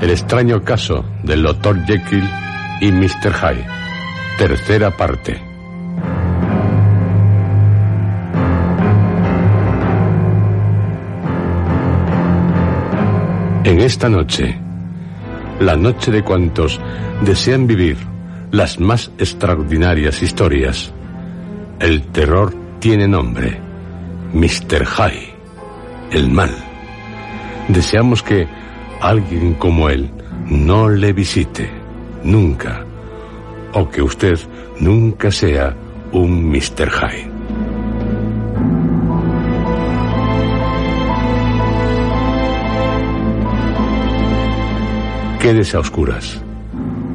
[0.00, 1.84] el extraño caso del Dr.
[1.86, 2.28] Jekyll
[2.80, 3.32] y Mr.
[3.32, 3.66] Hyde.
[4.38, 5.40] Tercera parte.
[13.64, 14.56] En esta noche,
[15.60, 16.80] la noche de cuantos
[17.22, 17.96] desean vivir
[18.50, 20.92] las más extraordinarias historias,
[21.80, 23.60] el terror tiene nombre,
[24.32, 24.86] Mr.
[24.86, 25.34] Hyde,
[26.12, 26.54] el mal.
[27.68, 28.48] Deseamos que
[29.00, 30.10] alguien como él
[30.48, 31.70] no le visite,
[32.24, 32.84] nunca,
[33.72, 34.38] o que usted
[34.80, 35.74] nunca sea
[36.12, 36.90] un Mr.
[36.90, 37.30] Hyde.
[45.38, 46.42] Quédese a oscuras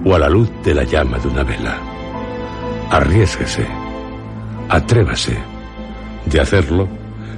[0.05, 1.77] o a la luz de la llama de una vela.
[2.89, 3.67] Arriesguese,
[4.69, 5.37] atrévase.
[6.25, 6.87] De hacerlo,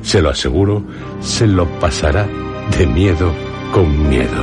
[0.03, 0.83] se lo aseguro,
[1.19, 2.27] se lo pasará
[2.77, 3.33] de miedo
[3.75, 4.41] con miedo.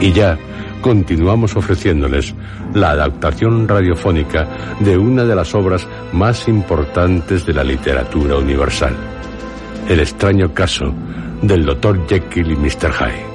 [0.00, 0.36] Y ya
[0.80, 2.34] continuamos ofreciéndoles
[2.74, 4.48] la adaptación radiofónica
[4.80, 8.96] de una de las obras más importantes de la literatura universal,
[9.88, 10.92] El extraño caso
[11.42, 12.08] del Dr.
[12.08, 12.92] Jekyll y Mr.
[12.92, 13.26] Hyde,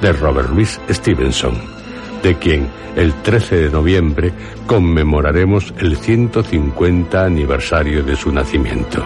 [0.00, 1.79] de Robert Louis Stevenson,
[2.22, 4.32] de quien el 13 de noviembre
[4.66, 9.04] conmemoraremos el 150 aniversario de su nacimiento.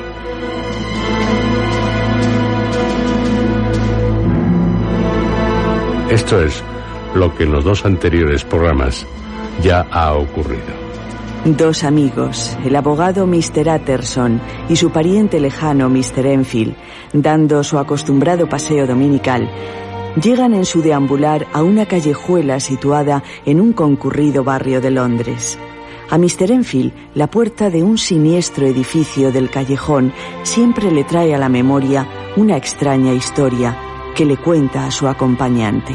[6.10, 6.62] Esto es
[7.14, 9.06] lo que en los dos anteriores programas
[9.62, 10.84] ya ha ocurrido.
[11.44, 13.68] Dos amigos, el abogado Mr.
[13.68, 16.26] Atterson y su pariente lejano Mr.
[16.26, 16.74] Enfield,
[17.12, 19.50] dando su acostumbrado paseo dominical,
[20.22, 25.58] llegan en su deambular a una callejuela situada en un concurrido barrio de Londres.
[26.10, 26.50] A Mr.
[26.50, 32.06] Enfield, la puerta de un siniestro edificio del callejón siempre le trae a la memoria
[32.36, 33.76] una extraña historia
[34.14, 35.94] que le cuenta a su acompañante.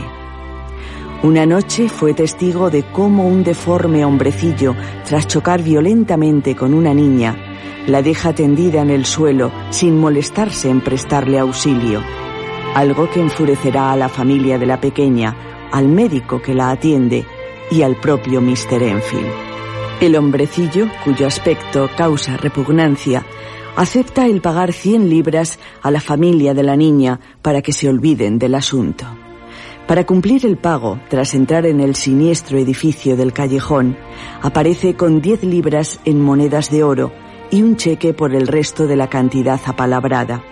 [1.22, 4.75] Una noche fue testigo de cómo un deforme hombrecillo,
[5.06, 7.36] tras chocar violentamente con una niña,
[7.88, 12.01] la deja tendida en el suelo sin molestarse en prestarle auxilio,
[12.75, 15.35] algo que enfurecerá a la familia de la pequeña,
[15.72, 17.25] al médico que la atiende
[17.72, 18.81] y al propio Mr.
[18.81, 19.31] Enfield.
[20.02, 23.25] El hombrecillo, cuyo aspecto causa repugnancia,
[23.75, 28.40] acepta el pagar 100 libras a la familia de la niña para que se olviden
[28.40, 29.06] del asunto.
[29.88, 33.97] Para cumplir el pago, tras entrar en el siniestro edificio del callejón,
[34.41, 37.12] aparece con 10 libras en monedas de oro
[37.51, 40.44] y un cheque por el resto de la cantidad apalabrada.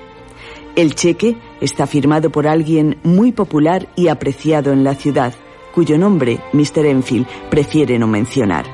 [0.78, 5.34] El cheque está firmado por alguien muy popular y apreciado en la ciudad,
[5.74, 6.86] cuyo nombre Mr.
[6.86, 8.66] Enfield prefiere no mencionar,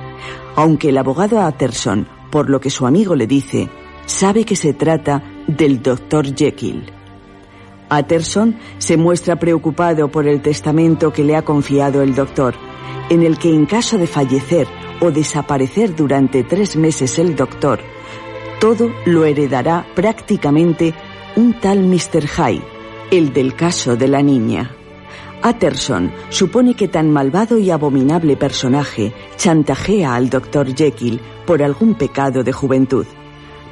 [0.58, 3.70] aunque el abogado Atterson, por lo que su amigo le dice,
[4.06, 6.36] sabe que se trata del Dr.
[6.36, 6.92] Jekyll.
[7.88, 12.54] Atterson se muestra preocupado por el testamento que le ha confiado el doctor,
[13.10, 14.68] en el que en caso de fallecer
[15.00, 17.80] o desaparecer durante tres meses el doctor,
[18.60, 20.94] todo lo heredará prácticamente
[21.36, 22.28] un tal Mr.
[22.28, 22.64] Hyde,
[23.12, 24.72] el del caso de la niña.
[25.42, 32.44] Atterson supone que tan malvado y abominable personaje chantajea al doctor Jekyll por algún pecado
[32.44, 33.06] de juventud.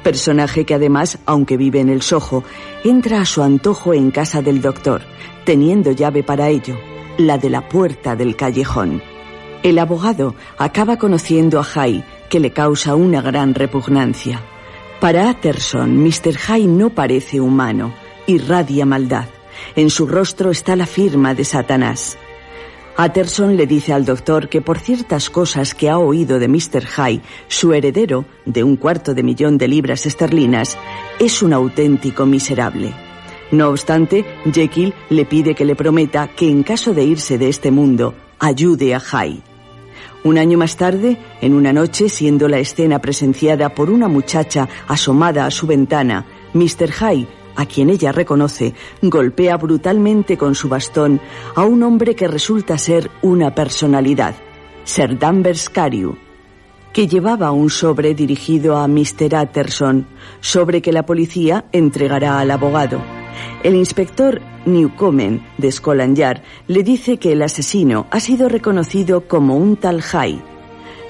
[0.02, 2.42] personaje que además, aunque vive en el Soho,
[2.82, 5.02] entra a su antojo en casa del doctor,
[5.44, 6.76] teniendo llave para ello,
[7.18, 9.00] la de la puerta del callejón.
[9.62, 14.42] El abogado acaba conociendo a Hay, que le causa una gran repugnancia.
[15.02, 16.38] Para Atterson, Mr.
[16.46, 17.92] Hay no parece humano,
[18.28, 19.26] irradia maldad.
[19.74, 22.16] En su rostro está la firma de Satanás.
[22.96, 26.86] Atterson le dice al doctor que por ciertas cosas que ha oído de Mr.
[26.86, 30.78] High, su heredero, de un cuarto de millón de libras esterlinas,
[31.18, 32.94] es un auténtico miserable.
[33.50, 34.24] No obstante,
[34.54, 38.94] Jekyll le pide que le prometa que en caso de irse de este mundo, ayude
[38.94, 39.51] a High.
[40.24, 45.46] Un año más tarde, en una noche, siendo la escena presenciada por una muchacha asomada
[45.46, 46.90] a su ventana, Mr.
[46.90, 51.20] High a quien ella reconoce, golpea brutalmente con su bastón
[51.54, 54.34] a un hombre que resulta ser una personalidad,
[54.84, 55.68] Sir Danvers
[56.92, 59.34] que llevaba un sobre dirigido a Mr.
[59.34, 60.06] Atterson,
[60.40, 63.00] sobre que la policía entregará al abogado.
[63.62, 69.56] El inspector Newcomen de Scotland Yard le dice que el asesino ha sido reconocido como
[69.56, 70.42] un tal High.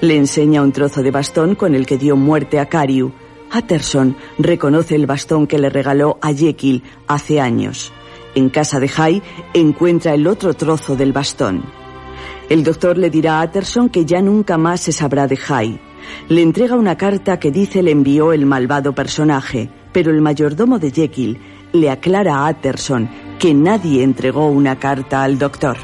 [0.01, 3.11] Le enseña un trozo de bastón con el que dio muerte a Cariu,
[3.53, 7.93] Atterson reconoce el bastón que le regaló a Jekyll hace años.
[8.33, 9.21] En casa de Hay
[9.53, 11.82] encuentra el otro trozo del bastón.
[12.53, 15.79] El doctor le dirá a Atterson que ya nunca más se sabrá de Hay.
[16.29, 20.91] Le entrega una carta que dice le envió el malvado personaje, pero el mayordomo de
[20.91, 21.39] Jekyll
[21.71, 23.09] le aclara a Atterson
[23.39, 25.77] que nadie entregó una carta al doctor.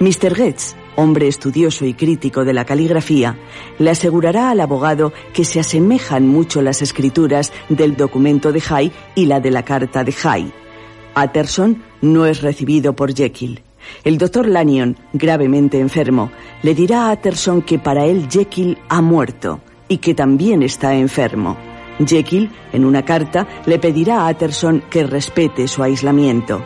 [0.00, 0.34] Mr.
[0.34, 3.38] Getz hombre estudioso y crítico de la caligrafía,
[3.78, 9.26] le asegurará al abogado que se asemejan mucho las escrituras del documento de Hay y
[9.26, 10.52] la de la carta de Hay.
[11.14, 13.62] Atterson no es recibido por Jekyll.
[14.04, 16.30] El doctor Lanyon, gravemente enfermo,
[16.62, 21.56] le dirá a Atterson que para él Jekyll ha muerto y que también está enfermo.
[22.06, 26.62] Jekyll, en una carta, le pedirá a Atterson que respete su aislamiento.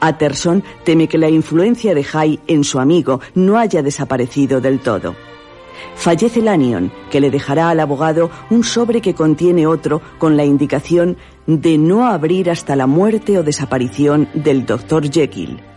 [0.00, 5.14] Atterson teme que la influencia de Hay en su amigo no haya desaparecido del todo.
[5.94, 11.16] Fallece Lanyon, que le dejará al abogado un sobre que contiene otro con la indicación
[11.46, 15.10] de no abrir hasta la muerte o desaparición del Dr.
[15.10, 15.73] Jekyll.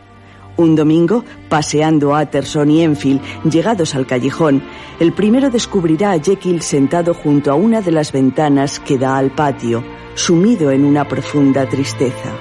[0.57, 4.63] Un domingo, paseando a y Enfield, llegados al callejón,
[5.00, 9.30] el primero descubrirá a Jekyll sentado junto a una de las ventanas que da al
[9.30, 9.83] patio,
[10.15, 12.33] sumido en una profunda tristeza.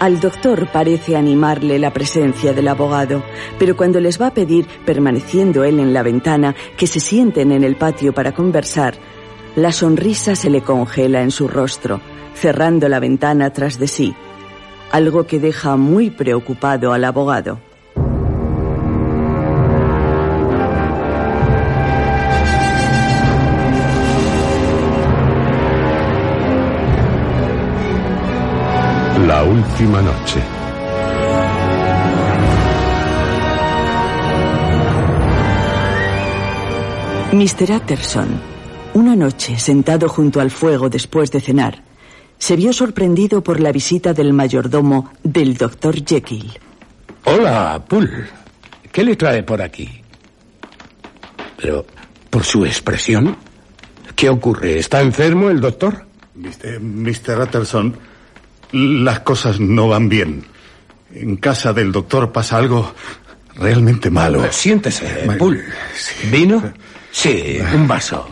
[0.00, 3.22] Al doctor parece animarle la presencia del abogado,
[3.58, 7.64] pero cuando les va a pedir, permaneciendo él en la ventana, que se sienten en
[7.64, 8.96] el patio para conversar,
[9.56, 12.00] la sonrisa se le congela en su rostro,
[12.34, 14.14] cerrando la ventana tras de sí,
[14.92, 17.58] algo que deja muy preocupado al abogado.
[29.26, 30.40] La última noche.
[37.32, 37.72] Mr.
[37.72, 38.28] Atterson,
[38.92, 41.82] una noche sentado junto al fuego después de cenar,
[42.42, 46.50] se vio sorprendido por la visita del mayordomo del doctor Jekyll.
[47.22, 48.10] Hola, Pull.
[48.90, 49.88] ¿Qué le trae por aquí?
[51.56, 51.86] Pero,
[52.28, 53.36] por su expresión,
[54.16, 54.80] ¿qué ocurre?
[54.80, 56.04] ¿Está enfermo el doctor?
[56.34, 56.80] Mr.
[56.80, 57.42] Mr.
[57.42, 57.96] Atterson,
[58.72, 60.44] las cosas no van bien.
[61.14, 62.92] En casa del doctor pasa algo
[63.54, 64.44] realmente malo.
[64.50, 65.62] Siéntese, Pull.
[66.28, 66.72] ¿Vino?
[67.12, 68.28] Sí, un vaso.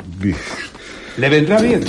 [1.17, 1.85] Le vendrá bien.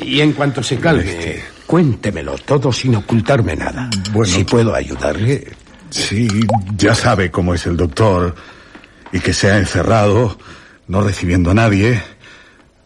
[0.00, 1.53] Y en cuanto se calme, Este.
[1.74, 3.90] Cuéntemelo todo sin ocultarme nada.
[4.12, 4.32] Bueno.
[4.32, 5.56] Si puedo ayudarle.
[5.90, 6.28] Sí,
[6.76, 8.32] ya sabe cómo es el doctor
[9.10, 10.38] y que se ha encerrado,
[10.86, 12.00] no recibiendo a nadie,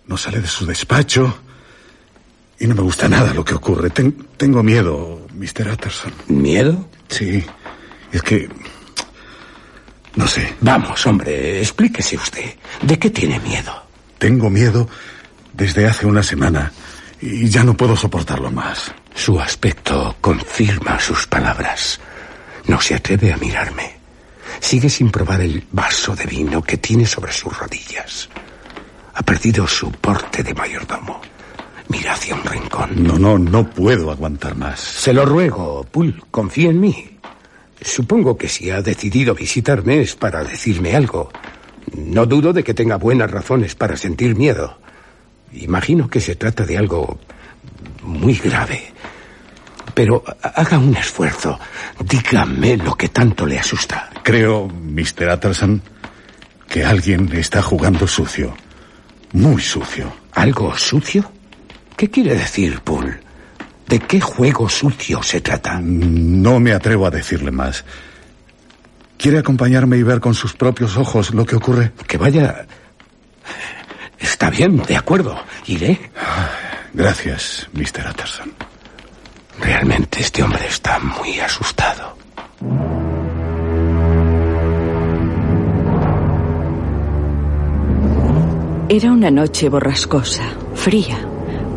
[0.07, 1.39] no sale de su despacho
[2.59, 3.91] y no me gusta nada lo que ocurre.
[3.91, 5.69] Ten- tengo miedo, Mr.
[5.69, 6.13] Atterson.
[6.29, 6.89] ¿Miedo?
[7.11, 7.45] Sí,
[8.11, 8.49] es que...
[10.17, 12.55] No sé, Vamos, hombre, explíquese usted.
[12.81, 13.71] ¿De qué tiene miedo?
[14.17, 14.89] tengo miedo
[15.53, 16.73] desde hace una semana
[17.21, 18.93] y ya no puedo soportarlo más.
[19.15, 22.01] Su aspecto confirma sus palabras.
[22.67, 23.99] No se atreve a mirarme.
[24.61, 28.29] Sigue sin probar el vaso de vino que tiene sobre sus rodillas.
[29.15, 31.21] Ha perdido su porte de mayordomo.
[31.89, 33.03] Mira hacia un rincón.
[33.03, 34.79] No, no, no puedo aguantar más.
[34.79, 37.19] Se lo ruego, Pull, confía en mí.
[37.81, 41.31] Supongo que si ha decidido visitarme es para decirme algo.
[41.95, 44.79] No dudo de que tenga buenas razones para sentir miedo.
[45.53, 47.19] Imagino que se trata de algo
[48.03, 48.93] muy grave.
[49.95, 51.59] Pero ha- haga un esfuerzo.
[52.05, 54.11] Dígame lo que tanto le asusta.
[54.23, 55.31] Creo, Mr.
[55.31, 55.83] Atterson,
[56.69, 58.55] que alguien está jugando sucio.
[59.33, 60.13] Muy sucio.
[60.33, 61.31] ¿Algo sucio?
[61.97, 63.19] ¿Qué quiere decir, Poole?
[63.89, 65.81] ¿De qué juego sucio se trata?
[65.83, 67.85] No me atrevo a decirle más.
[69.17, 71.93] ¿Quiere acompañarme y ver con sus propios ojos lo que ocurre?
[72.07, 72.67] Que vaya.
[74.19, 75.37] Está bien, de acuerdo.
[75.67, 76.11] Iré.
[76.93, 78.11] Gracias, Mr.
[78.11, 78.53] Utterson.
[79.61, 82.17] Realmente este hombre está muy asustado.
[88.91, 90.45] Era una noche borrascosa,
[90.75, 91.19] fría,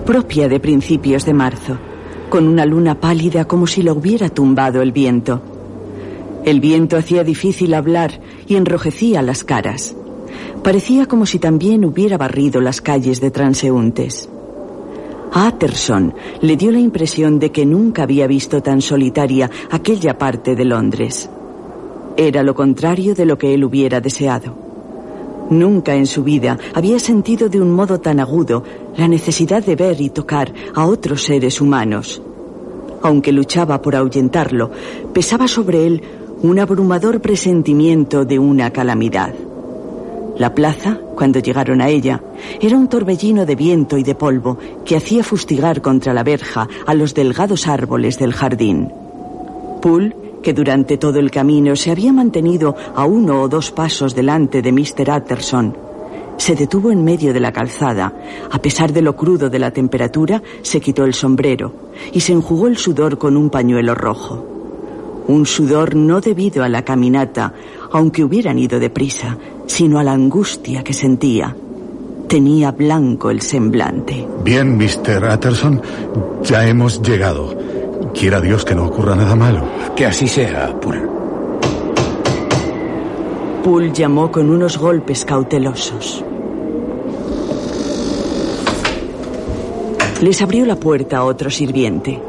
[0.05, 1.77] propia de principios de marzo,
[2.29, 5.43] con una luna pálida como si lo hubiera tumbado el viento.
[6.45, 9.95] El viento hacía difícil hablar y enrojecía las caras.
[10.63, 14.29] Parecía como si también hubiera barrido las calles de transeúntes.
[15.33, 20.55] A Utterson le dio la impresión de que nunca había visto tan solitaria aquella parte
[20.55, 21.29] de Londres.
[22.17, 24.53] Era lo contrario de lo que él hubiera deseado.
[25.49, 28.63] Nunca en su vida había sentido de un modo tan agudo
[28.97, 32.21] la necesidad de ver y tocar a otros seres humanos.
[33.01, 34.69] Aunque luchaba por ahuyentarlo,
[35.13, 36.01] pesaba sobre él
[36.41, 39.33] un abrumador presentimiento de una calamidad.
[40.41, 42.19] La plaza, cuando llegaron a ella,
[42.59, 46.95] era un torbellino de viento y de polvo que hacía fustigar contra la verja a
[46.95, 48.91] los delgados árboles del jardín.
[49.83, 54.63] Poole que durante todo el camino se había mantenido a uno o dos pasos delante
[54.63, 55.11] de Mr.
[55.15, 55.77] Utterson.
[56.37, 58.11] Se detuvo en medio de la calzada.
[58.49, 62.65] A pesar de lo crudo de la temperatura, se quitó el sombrero y se enjugó
[62.65, 64.47] el sudor con un pañuelo rojo.
[65.27, 67.53] Un sudor no debido a la caminata,
[67.91, 69.37] aunque hubieran ido deprisa,
[69.71, 71.55] sino a la angustia que sentía.
[72.27, 74.27] Tenía blanco el semblante.
[74.43, 75.23] Bien, Mr.
[75.33, 75.81] Utterson,
[76.43, 77.55] ya hemos llegado.
[78.13, 79.63] Quiera Dios que no ocurra nada malo.
[79.95, 81.07] Que así sea, Poole.
[83.63, 86.25] Poole llamó con unos golpes cautelosos.
[90.21, 92.19] Les abrió la puerta a otro sirviente.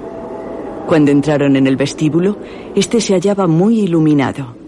[0.86, 2.36] Cuando entraron en el vestíbulo,
[2.76, 4.61] este se hallaba muy iluminado.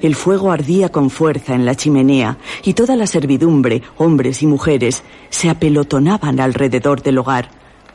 [0.00, 5.02] El fuego ardía con fuerza en la chimenea y toda la servidumbre, hombres y mujeres,
[5.30, 7.48] se apelotonaban alrededor del hogar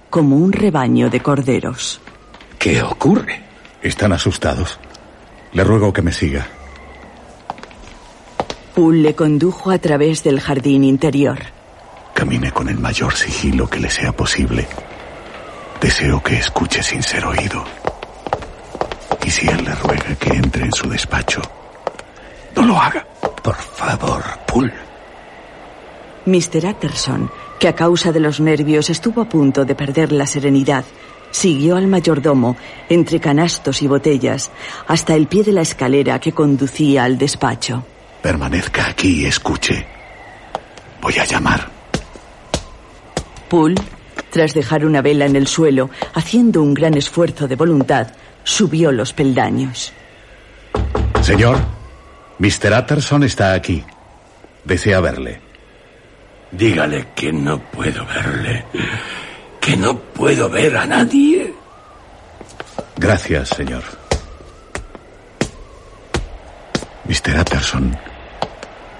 [0.09, 2.01] como un rebaño de corderos.
[2.57, 3.41] ¿Qué ocurre?
[3.81, 4.79] Están asustados.
[5.53, 6.47] Le ruego que me siga.
[8.75, 11.39] Poole le condujo a través del jardín interior.
[12.13, 14.67] Camine con el mayor sigilo que le sea posible.
[15.79, 17.63] Deseo que escuche sin ser oído.
[19.25, 21.41] Y si él le ruega que entre en su despacho,
[22.55, 23.05] no lo haga.
[23.43, 24.73] Por favor, Poole.
[26.25, 26.65] Mr.
[26.65, 30.85] Utterson, que a causa de los nervios estuvo a punto de perder la serenidad,
[31.31, 32.55] siguió al mayordomo
[32.89, 34.51] entre canastos y botellas
[34.87, 37.83] hasta el pie de la escalera que conducía al despacho.
[38.21, 39.85] Permanezca aquí y escuche.
[41.01, 41.67] Voy a llamar.
[43.49, 43.81] Poole,
[44.29, 48.07] tras dejar una vela en el suelo, haciendo un gran esfuerzo de voluntad,
[48.43, 49.91] subió los peldaños.
[51.21, 51.57] Señor,
[52.41, 52.73] Mr.
[52.75, 53.83] Utterson está aquí.
[54.65, 55.39] Desea verle.
[56.49, 58.65] Dígale que no puedo verle.
[59.59, 61.53] Que no puedo ver a nadie.
[62.97, 63.83] Gracias, señor.
[67.05, 67.39] Mr.
[67.41, 67.95] Utterson,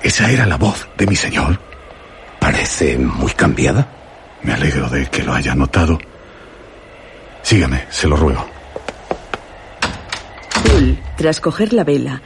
[0.04, 1.60] ¿esa era la voz de mi señor?
[2.40, 3.88] Parece muy cambiada.
[4.44, 5.98] Me alegro de que lo haya notado.
[7.42, 8.46] Sígame, se lo ruego.
[10.64, 12.22] Poole, tras coger la vela,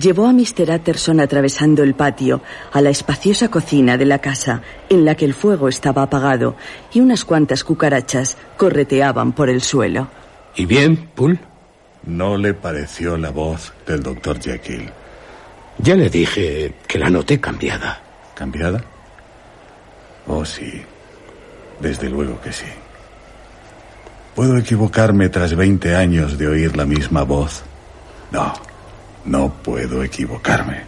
[0.00, 0.70] llevó a Mr.
[0.74, 2.40] Utterson atravesando el patio
[2.72, 6.56] a la espaciosa cocina de la casa, en la que el fuego estaba apagado
[6.92, 10.08] y unas cuantas cucarachas correteaban por el suelo.
[10.56, 11.38] ¿Y bien, Poole?
[12.04, 14.90] ¿No le pareció la voz del doctor Jekyll?
[15.78, 18.00] Ya le dije que la noté cambiada.
[18.34, 18.82] ¿Cambiada?
[20.26, 20.82] Oh, sí.
[21.78, 22.66] Desde luego que sí.
[24.34, 27.62] ¿Puedo equivocarme tras 20 años de oír la misma voz?
[28.30, 28.52] No,
[29.24, 30.82] no puedo equivocarme.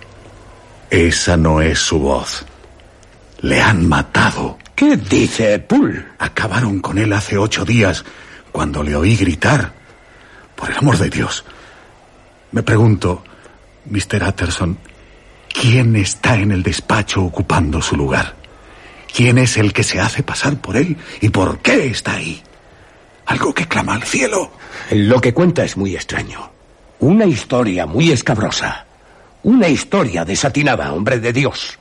[0.90, 2.44] Esa no es su voz.
[3.40, 4.58] Le han matado.
[4.74, 6.04] ¿Qué dice Poole?
[6.18, 8.04] Acabaron con él hace ocho días,
[8.50, 9.72] cuando le oí gritar.
[10.54, 11.44] Por el amor de Dios.
[12.52, 13.24] Me pregunto,
[13.86, 14.22] Mr.
[14.28, 14.78] Utterson,
[15.48, 18.36] ¿quién está en el despacho ocupando su lugar?
[19.14, 22.42] ¿Quién es el que se hace pasar por él y por qué está ahí?
[23.26, 24.52] Algo que clama al cielo.
[24.90, 26.51] Lo que cuenta es muy extraño.
[27.02, 28.87] Una historia muy escabrosa.
[29.42, 31.76] Una historia desatinada, hombre de Dios.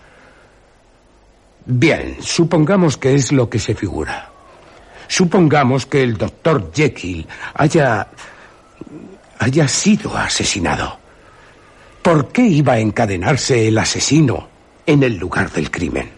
[1.64, 4.32] Bien, supongamos que es lo que se figura.
[5.08, 8.08] Supongamos que el doctor Jekyll haya...
[9.38, 10.98] haya sido asesinado.
[12.02, 14.48] ¿Por qué iba a encadenarse el asesino
[14.88, 16.10] en el lugar del crimen?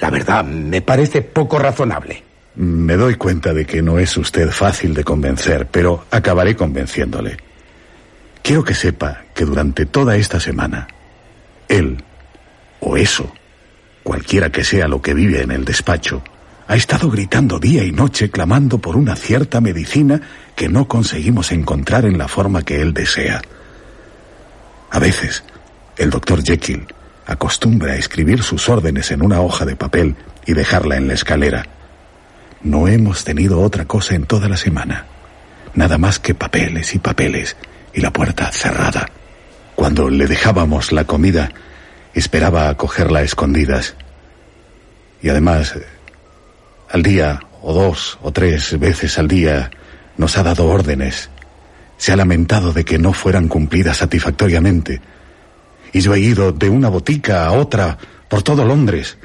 [0.00, 2.24] La verdad, me parece poco razonable.
[2.56, 7.53] Me doy cuenta de que no es usted fácil de convencer, pero acabaré convenciéndole.
[8.44, 10.86] Quiero que sepa que durante toda esta semana,
[11.66, 12.04] él,
[12.78, 13.32] o eso,
[14.02, 16.22] cualquiera que sea lo que vive en el despacho,
[16.68, 20.20] ha estado gritando día y noche clamando por una cierta medicina
[20.54, 23.40] que no conseguimos encontrar en la forma que él desea.
[24.90, 25.42] A veces,
[25.96, 26.86] el doctor Jekyll
[27.24, 31.64] acostumbra a escribir sus órdenes en una hoja de papel y dejarla en la escalera.
[32.62, 35.06] No hemos tenido otra cosa en toda la semana.
[35.72, 37.56] Nada más que papeles y papeles
[37.94, 39.08] y la puerta cerrada.
[39.74, 41.50] Cuando le dejábamos la comida,
[42.12, 43.94] esperaba a cogerla a escondidas.
[45.22, 45.74] Y además,
[46.90, 49.70] al día, o dos o tres veces al día,
[50.16, 51.30] nos ha dado órdenes.
[51.96, 55.00] Se ha lamentado de que no fueran cumplidas satisfactoriamente.
[55.92, 57.96] Y yo he ido de una botica a otra
[58.28, 59.16] por todo Londres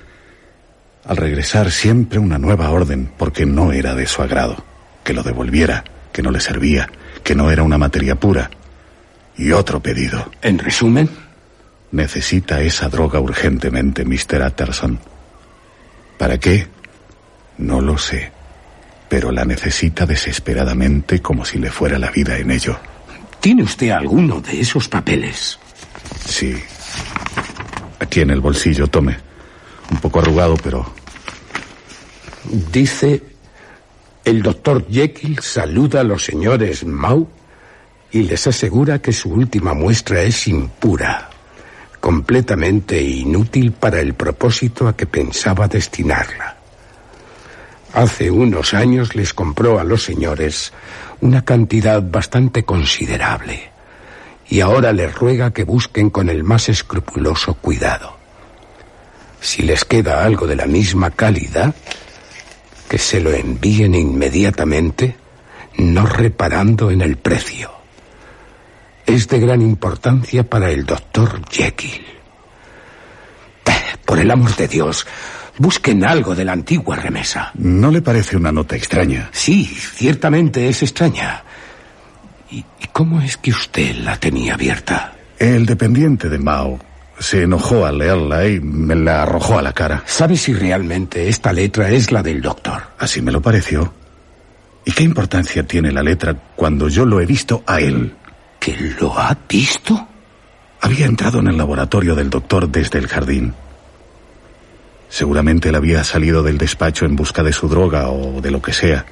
[1.10, 4.64] al regresar siempre una nueva orden porque no era de su agrado,
[5.04, 6.88] que lo devolviera, que no le servía,
[7.24, 8.52] que no era una materia pura.
[9.40, 10.30] Y otro pedido.
[10.42, 11.10] En resumen,
[11.92, 14.46] necesita esa droga urgentemente, Mr.
[14.46, 15.00] Utterson.
[16.18, 16.68] ¿Para qué?
[17.58, 18.32] No lo sé,
[19.08, 22.78] pero la necesita desesperadamente como si le fuera la vida en ello.
[23.40, 25.58] ¿Tiene usted alguno de esos papeles?
[26.26, 26.56] Sí.
[28.00, 29.18] Aquí en el bolsillo, tome.
[29.90, 30.94] Un poco arrugado, pero
[32.72, 33.24] Dice,
[34.26, 37.30] el doctor Jekyll saluda a los señores Mau
[38.12, 41.30] y les asegura que su última muestra es impura,
[42.00, 46.58] completamente inútil para el propósito a que pensaba destinarla.
[47.94, 50.72] Hace unos años les compró a los señores
[51.22, 53.72] una cantidad bastante considerable
[54.48, 58.18] y ahora les ruega que busquen con el más escrupuloso cuidado.
[59.42, 61.74] Si les queda algo de la misma calidad,
[62.90, 65.16] que se lo envíen inmediatamente,
[65.78, 67.79] no reparando en el precio.
[69.10, 72.06] Es de gran importancia para el doctor Jekyll.
[74.06, 75.08] Por el amor de Dios,
[75.58, 77.50] busquen algo de la antigua remesa.
[77.56, 79.32] ¿No le parece una nota extraña?
[79.32, 81.44] Sí, ciertamente es extraña.
[82.52, 85.16] ¿Y, cómo es que usted la tenía abierta?
[85.40, 86.78] El dependiente de Mao
[87.18, 90.04] se enojó al leerla y me la arrojó a la cara.
[90.06, 92.84] ¿Sabe si realmente esta letra es la del doctor?
[93.00, 93.92] Así me lo pareció.
[94.86, 98.16] ¿Y qué importancia tiene la letra cuando yo lo he visto a él?
[98.70, 100.08] ¿Que lo ha visto?
[100.82, 103.56] Había entrado en el laboratorio del doctor desde el jardín.
[105.10, 108.74] Seguramente él había salido del despacho en busca de su droga o de lo que
[108.74, 109.08] sea.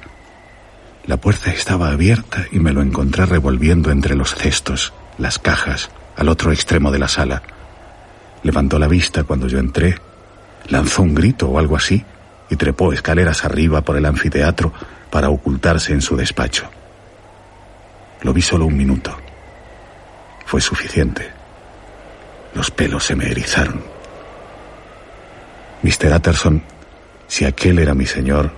[1.06, 6.28] La puerta estaba abierta y me lo encontré revolviendo entre los cestos, las cajas, al
[6.28, 7.42] otro extremo de la sala.
[8.44, 9.98] Levantó la vista cuando yo entré,
[10.68, 12.04] lanzó un grito o algo así
[12.48, 14.72] y trepó escaleras arriba por el anfiteatro
[15.10, 16.70] para ocultarse en su despacho.
[18.22, 19.18] Lo vi solo un minuto.
[20.48, 21.30] Fue suficiente.
[22.54, 23.82] Los pelos se me erizaron.
[25.82, 26.10] Mr.
[26.16, 26.62] Utterson,
[27.26, 28.50] si aquel era mi señor,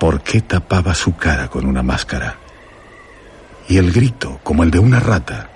[0.00, 2.34] ¿por qué tapaba su cara con una máscara?
[3.68, 5.50] Y el grito, como el de una rata,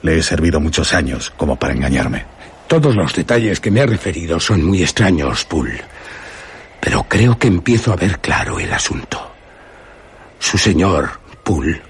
[0.00, 2.24] le he servido muchos años como para engañarme.
[2.66, 5.82] Todos los detalles que me ha referido son muy extraños, Poole.
[6.80, 9.34] Pero creo que empiezo a ver claro el asunto.
[10.38, 11.10] Su señor,
[11.44, 11.89] Poole,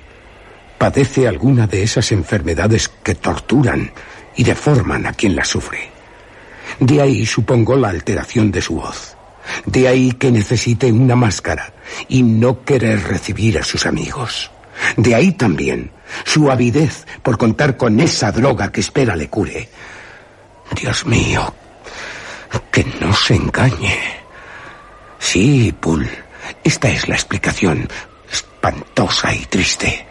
[0.80, 3.92] padece alguna de esas enfermedades que torturan
[4.34, 5.90] y deforman a quien las sufre.
[6.78, 9.14] De ahí supongo la alteración de su voz.
[9.66, 11.74] De ahí que necesite una máscara
[12.08, 14.50] y no querer recibir a sus amigos.
[14.96, 15.90] De ahí también
[16.24, 19.68] su avidez por contar con esa droga que espera le cure.
[20.80, 21.52] Dios mío,
[22.70, 23.98] que no se engañe.
[25.18, 26.24] Sí, Poole,
[26.64, 27.86] esta es la explicación,
[28.32, 30.06] espantosa y triste,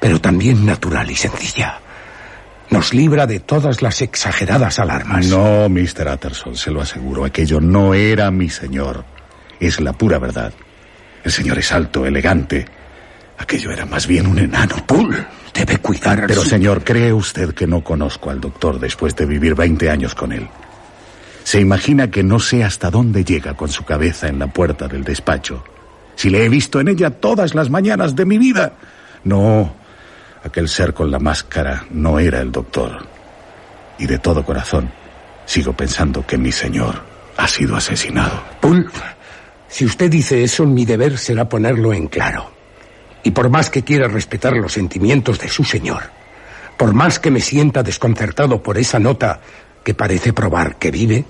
[0.00, 1.80] pero también natural y sencilla.
[2.70, 5.26] Nos libra de todas las exageradas alarmas.
[5.26, 6.08] No, Mr.
[6.12, 9.04] Utterson, se lo aseguro, aquello no era mi señor.
[9.60, 10.52] Es la pura verdad.
[11.24, 12.66] El señor es alto, elegante,
[13.38, 14.76] Aquello era más bien un enano.
[14.86, 16.24] Poole, debe cuidar.
[16.26, 20.32] Pero, señor, ¿cree usted que no conozco al doctor después de vivir 20 años con
[20.32, 20.48] él?
[21.44, 25.04] ¿Se imagina que no sé hasta dónde llega con su cabeza en la puerta del
[25.04, 25.62] despacho?
[26.16, 28.72] Si le he visto en ella todas las mañanas de mi vida.
[29.22, 29.74] No,
[30.46, 33.06] aquel ser con la máscara no era el doctor.
[33.98, 34.90] Y de todo corazón,
[35.44, 37.02] sigo pensando que mi señor
[37.36, 38.42] ha sido asesinado.
[38.60, 38.86] Poole,
[39.68, 42.50] si usted dice eso, mi deber será ponerlo en claro.
[43.22, 46.04] Y por más que quiera respetar los sentimientos de su señor,
[46.76, 49.40] por más que me sienta desconcertado por esa nota
[49.82, 51.24] que parece probar que vive,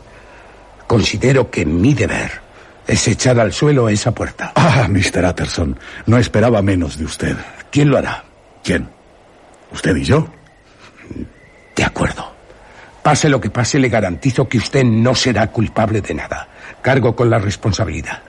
[0.86, 2.40] considero que mi deber
[2.86, 4.52] es echar al suelo esa puerta.
[4.54, 5.24] Ah, Mr.
[5.24, 7.36] Utterson, no esperaba menos de usted.
[7.70, 8.24] ¿Quién lo hará?
[8.62, 8.95] ¿Quién?
[9.72, 10.28] ¿Usted y yo?
[11.74, 12.32] De acuerdo.
[13.02, 16.48] Pase lo que pase, le garantizo que usted no será culpable de nada.
[16.82, 18.22] Cargo con la responsabilidad.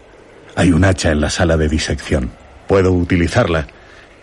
[0.55, 2.31] Hay un hacha en la sala de disección.
[2.67, 3.67] Puedo utilizarla.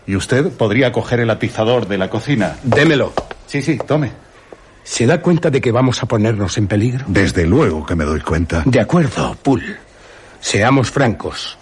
[0.06, 2.56] Y usted podría coger el atizador de la cocina.
[2.62, 3.12] Démelo.
[3.46, 4.12] Sí, sí, tome.
[4.84, 7.04] ¿Se da cuenta de que vamos a ponernos en peligro?
[7.08, 8.62] Desde luego que me doy cuenta.
[8.66, 9.76] De acuerdo, Poole.
[10.40, 11.56] Seamos francos.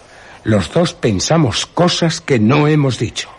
[0.44, 3.30] Los dos pensamos cosas que no hemos dicho.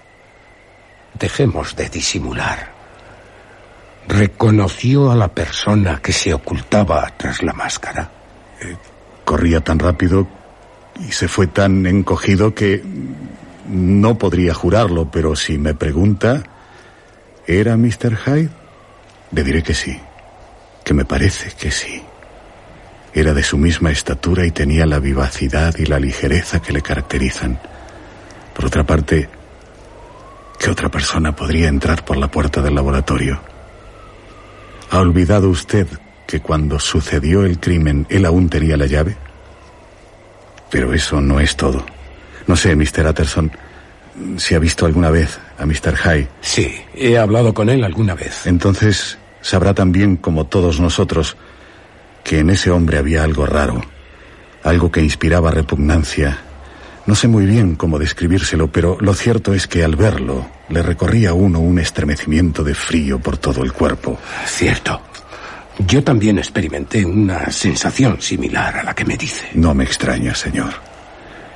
[1.20, 2.72] Dejemos de disimular.
[4.08, 8.10] ¿Reconoció a la persona que se ocultaba tras la máscara?
[8.62, 8.76] Eh,
[9.24, 10.28] corría tan rápido
[11.00, 12.84] y se fue tan encogido que
[13.68, 16.44] no podría jurarlo, pero si me pregunta,
[17.48, 18.18] ¿era Mr.
[18.18, 18.50] Hyde?
[19.32, 19.98] Le diré que sí,
[20.84, 22.04] que me parece que sí.
[23.14, 27.60] Era de su misma estatura y tenía la vivacidad y la ligereza que le caracterizan.
[28.54, 29.30] Por otra parte,
[30.64, 33.42] ¿qué otra persona podría entrar por la puerta del laboratorio?
[34.92, 35.88] ¿Ha olvidado usted
[36.26, 39.18] que cuando sucedió el crimen él aún tenía la llave?
[40.70, 41.86] Pero eso no es todo.
[42.48, 43.06] No sé, Mr.
[43.10, 43.52] Utterson,
[44.38, 45.98] si ha visto alguna vez a Mr.
[45.98, 46.30] Hyde.
[46.40, 48.48] Sí, he hablado con él alguna vez.
[48.48, 51.36] Entonces sabrá también, como todos nosotros,
[52.24, 53.82] que en ese hombre había algo raro,
[54.64, 56.38] algo que inspiraba repugnancia.
[57.06, 61.32] No sé muy bien cómo describírselo, pero lo cierto es que al verlo le recorría
[61.32, 64.18] a uno un estremecimiento de frío por todo el cuerpo.
[64.46, 65.02] Cierto.
[65.80, 69.50] Yo también experimenté una sensación similar a la que me dice.
[69.54, 70.74] No me extraña, señor.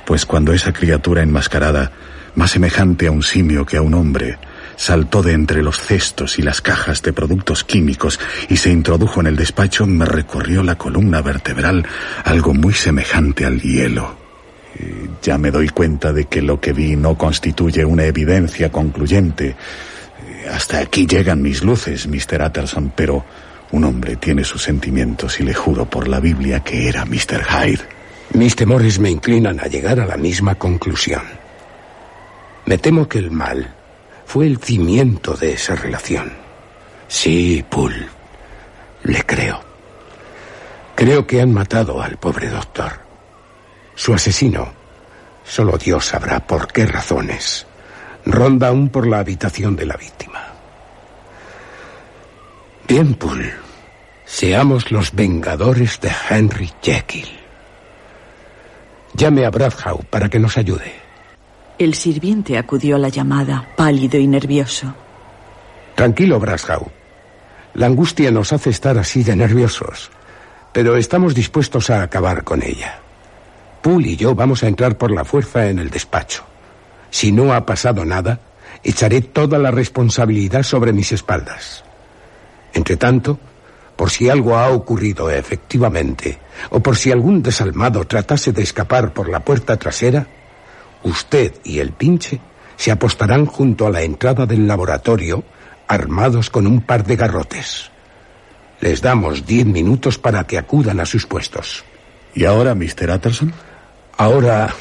[0.04, 1.92] Pues cuando esa criatura enmascarada,
[2.34, 4.38] más semejante a un simio que a un hombre,
[4.76, 9.28] saltó de entre los cestos y las cajas de productos químicos y se introdujo en
[9.28, 11.86] el despacho, me recorrió la columna vertebral
[12.24, 14.27] algo muy semejante al hielo.
[15.22, 19.56] Ya me doy cuenta de que lo que vi no constituye una evidencia concluyente.
[20.52, 22.42] Hasta aquí llegan mis luces, Mr.
[22.46, 23.24] Utterson, pero
[23.72, 27.44] un hombre tiene sus sentimientos y le juro por la Biblia que era Mr.
[27.44, 27.82] Hyde.
[28.34, 31.22] Mis temores me inclinan a llegar a la misma conclusión.
[32.66, 33.74] Me temo que el mal
[34.26, 36.32] fue el cimiento de esa relación.
[37.08, 38.06] Sí, Poole,
[39.04, 39.60] le creo.
[40.94, 43.07] Creo que han matado al pobre doctor.
[43.98, 44.72] Su asesino,
[45.44, 47.66] solo Dios sabrá por qué razones,
[48.24, 50.52] ronda aún por la habitación de la víctima.
[52.86, 53.52] Bien, Poole,
[54.24, 57.28] seamos los vengadores de Henry Jekyll.
[59.14, 60.92] Llame a Bradhow para que nos ayude.
[61.76, 64.94] El sirviente acudió a la llamada, pálido y nervioso.
[65.96, 66.86] Tranquilo, Brashaw.
[67.74, 70.12] La angustia nos hace estar así de nerviosos,
[70.72, 73.00] pero estamos dispuestos a acabar con ella.
[73.82, 76.44] Poole y yo vamos a entrar por la fuerza en el despacho.
[77.10, 78.40] Si no ha pasado nada,
[78.82, 81.84] echaré toda la responsabilidad sobre mis espaldas.
[82.72, 83.38] Entre tanto,
[83.96, 86.38] por si algo ha ocurrido efectivamente,
[86.70, 90.26] o por si algún desalmado tratase de escapar por la puerta trasera,
[91.02, 92.40] usted y el pinche
[92.76, 95.42] se apostarán junto a la entrada del laboratorio
[95.88, 97.90] armados con un par de garrotes.
[98.80, 101.84] Les damos diez minutos para que acudan a sus puestos.
[102.34, 103.10] ¿Y ahora, Mr.
[103.10, 103.52] Utterson?
[104.18, 104.74] Ahora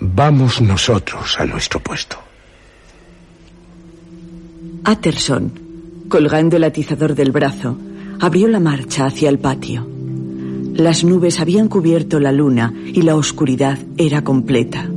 [0.00, 2.16] vamos nosotros a nuestro puesto.
[4.84, 5.52] Utterson,
[6.08, 7.78] colgando el atizador del brazo,
[8.18, 9.86] abrió la marcha hacia el patio.
[10.74, 14.88] Las nubes habían cubierto la luna y la oscuridad era completa.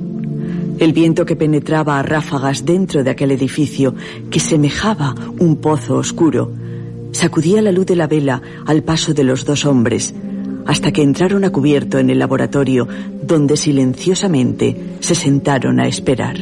[0.79, 3.93] El viento que penetraba a ráfagas dentro de aquel edificio,
[4.31, 6.51] que semejaba un pozo oscuro,
[7.11, 10.15] sacudía la luz de la vela al paso de los dos hombres,
[10.71, 12.87] hasta que entraron a cubierto en el laboratorio,
[13.23, 16.37] donde silenciosamente se sentaron a esperar.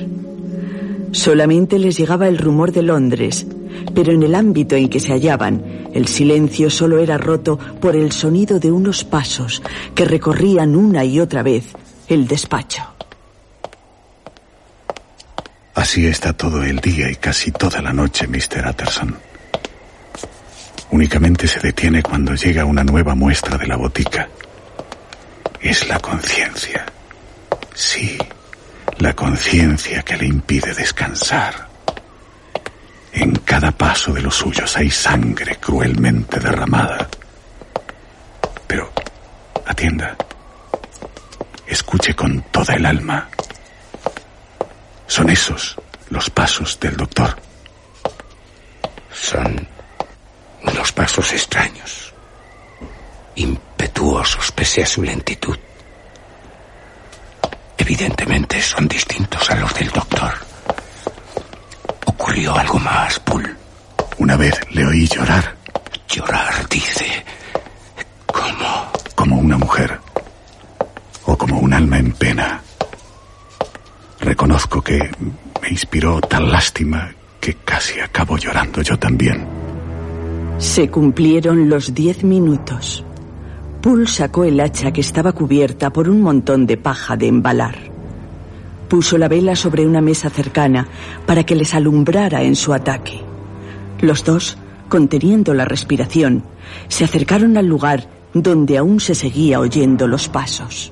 [1.11, 3.47] Solamente les llegaba el rumor de Londres,
[3.95, 5.63] pero en el ámbito en que se hallaban,
[5.95, 9.63] el silencio solo era roto por el sonido de unos pasos
[9.95, 11.65] que recorrían una y otra vez
[12.07, 12.83] el despacho.
[15.73, 18.67] Así está todo el día y casi toda la noche, Mr.
[18.69, 19.28] Utterson.
[20.91, 24.27] Únicamente se detiene cuando llega una nueva muestra de la botica.
[25.61, 26.85] Es la conciencia.
[27.73, 28.17] Sí,
[28.97, 31.69] la conciencia que le impide descansar.
[33.13, 37.07] En cada paso de los suyos hay sangre cruelmente derramada.
[38.67, 38.91] Pero,
[39.65, 40.15] atienda.
[41.67, 43.29] Escuche con toda el alma.
[45.05, 45.75] Son esos
[46.09, 47.35] los pasos del doctor.
[49.13, 49.67] Son
[50.89, 52.13] unos pasos extraños,
[53.35, 55.57] impetuosos pese a su lentitud.
[57.77, 60.33] evidentemente son distintos a los del doctor.
[62.05, 63.55] Ocurrió algo más, Pool.
[64.17, 65.55] Una vez le oí llorar.
[66.07, 67.25] Llorar, dice.
[68.27, 68.91] ¿Cómo?
[69.15, 69.99] Como una mujer.
[71.25, 72.61] O como un alma en pena.
[74.19, 74.99] Reconozco que
[75.61, 79.68] me inspiró tal lástima que casi acabo llorando yo también.
[80.59, 83.05] Se cumplieron los diez minutos.
[83.81, 87.77] Poole sacó el hacha que estaba cubierta por un montón de paja de embalar.
[88.89, 90.85] Puso la vela sobre una mesa cercana
[91.25, 93.21] para que les alumbrara en su ataque.
[94.01, 94.57] Los dos,
[94.89, 96.43] conteniendo la respiración,
[96.89, 100.91] se acercaron al lugar donde aún se seguía oyendo los pasos.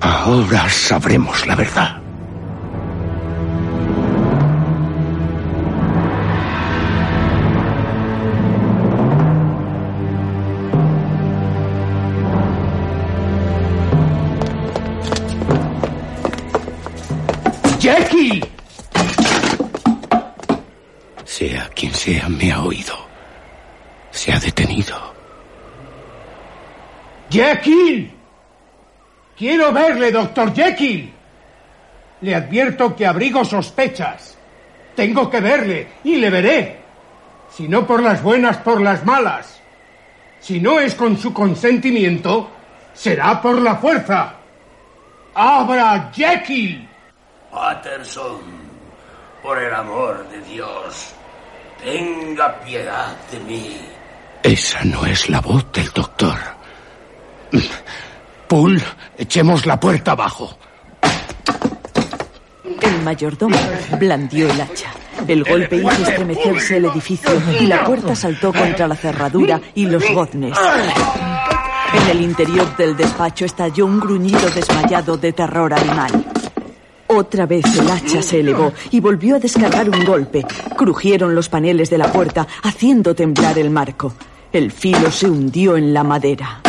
[0.00, 2.05] Ahora sabremos la verdad.
[24.46, 24.96] Detenido.
[27.28, 28.12] ¡Jekyll!
[29.36, 31.12] Quiero verle, doctor Jekyll.
[32.20, 34.38] Le advierto que abrigo sospechas.
[34.94, 36.80] Tengo que verle y le veré.
[37.50, 39.60] Si no por las buenas, por las malas.
[40.38, 42.48] Si no es con su consentimiento,
[42.94, 44.34] será por la fuerza.
[45.34, 46.88] ¡Abra, Jekyll!
[47.50, 48.40] Patterson,
[49.42, 51.14] por el amor de Dios,
[51.82, 53.95] tenga piedad de mí.
[54.46, 56.36] Esa no es la voz del doctor.
[58.46, 58.80] Pool,
[59.18, 60.56] echemos la puerta abajo.
[62.80, 63.56] El mayordomo
[63.98, 64.92] blandió el hacha.
[65.26, 70.08] El golpe hizo estremecerse el edificio y la puerta saltó contra la cerradura y los
[70.12, 70.56] goznes.
[71.92, 76.24] En el interior del despacho estalló un gruñido desmayado de terror animal.
[77.08, 80.46] Otra vez el hacha se elevó y volvió a descargar un golpe.
[80.76, 84.14] Crujieron los paneles de la puerta, haciendo temblar el marco.
[84.56, 86.62] El filo se hundió en la madera.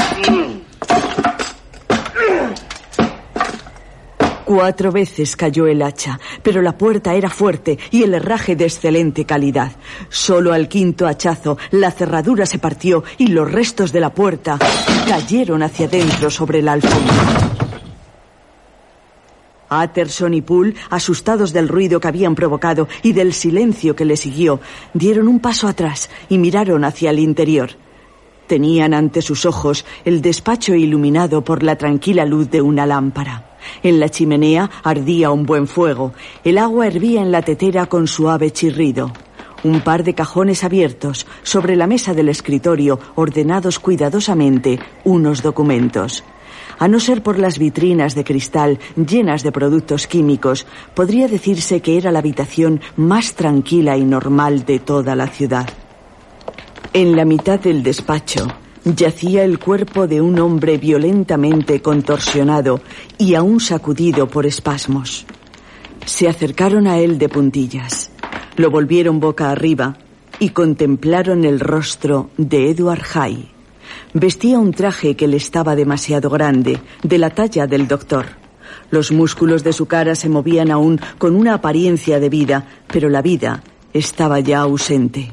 [4.43, 9.23] Cuatro veces cayó el hacha, pero la puerta era fuerte y el herraje de excelente
[9.23, 9.71] calidad.
[10.10, 14.60] Solo al quinto hachazo la cerradura se partió y los restos de la puerta
[15.08, 17.67] cayeron hacia adentro sobre la alfombra.
[19.70, 24.60] Atterson y Poole, asustados del ruido que habían provocado y del silencio que le siguió,
[24.94, 27.72] dieron un paso atrás y miraron hacia el interior.
[28.48, 33.58] Tenían ante sus ojos el despacho iluminado por la tranquila luz de una lámpara.
[33.84, 36.14] En la chimenea ardía un buen fuego.
[36.46, 39.12] El agua hervía en la tetera con suave chirrido.
[39.64, 46.24] Un par de cajones abiertos, sobre la mesa del escritorio, ordenados cuidadosamente, unos documentos.
[46.80, 51.98] A no ser por las vitrinas de cristal llenas de productos químicos, podría decirse que
[51.98, 55.68] era la habitación más tranquila y normal de toda la ciudad.
[56.94, 58.48] En la mitad del despacho
[58.84, 62.82] yacía el cuerpo de un hombre violentamente contorsionado
[63.18, 65.26] y aún sacudido por espasmos.
[66.06, 68.12] Se acercaron a él de puntillas,
[68.56, 69.98] lo volvieron boca arriba
[70.40, 73.57] y contemplaron el rostro de Edward Hay.
[74.20, 78.26] Vestía un traje que le estaba demasiado grande, de la talla del doctor.
[78.90, 83.22] Los músculos de su cara se movían aún con una apariencia de vida, pero la
[83.22, 83.62] vida
[83.94, 85.32] estaba ya ausente.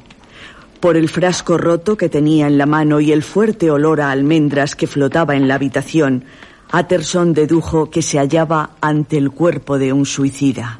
[0.81, 4.77] Por el frasco roto que tenía en la mano y el fuerte olor a almendras
[4.77, 6.27] que flotaba en la habitación,
[6.71, 10.79] Atterson dedujo que se hallaba ante el cuerpo de un suicida.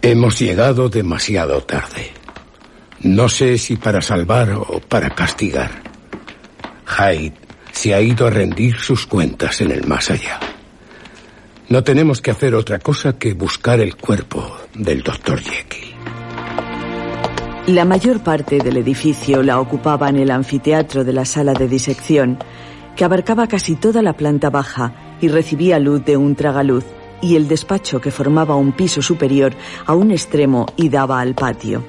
[0.00, 2.12] Hemos llegado demasiado tarde.
[3.00, 5.95] No sé si para salvar o para castigar.
[6.86, 7.34] Hyde
[7.72, 10.40] se ha ido a rendir sus cuentas en el más allá.
[11.68, 15.94] No tenemos que hacer otra cosa que buscar el cuerpo del doctor Jekyll.
[17.66, 22.38] La mayor parte del edificio la ocupaban el anfiteatro de la sala de disección,
[22.94, 26.84] que abarcaba casi toda la planta baja y recibía luz de un tragaluz,
[27.20, 29.52] y el despacho que formaba un piso superior
[29.84, 31.84] a un extremo y daba al patio.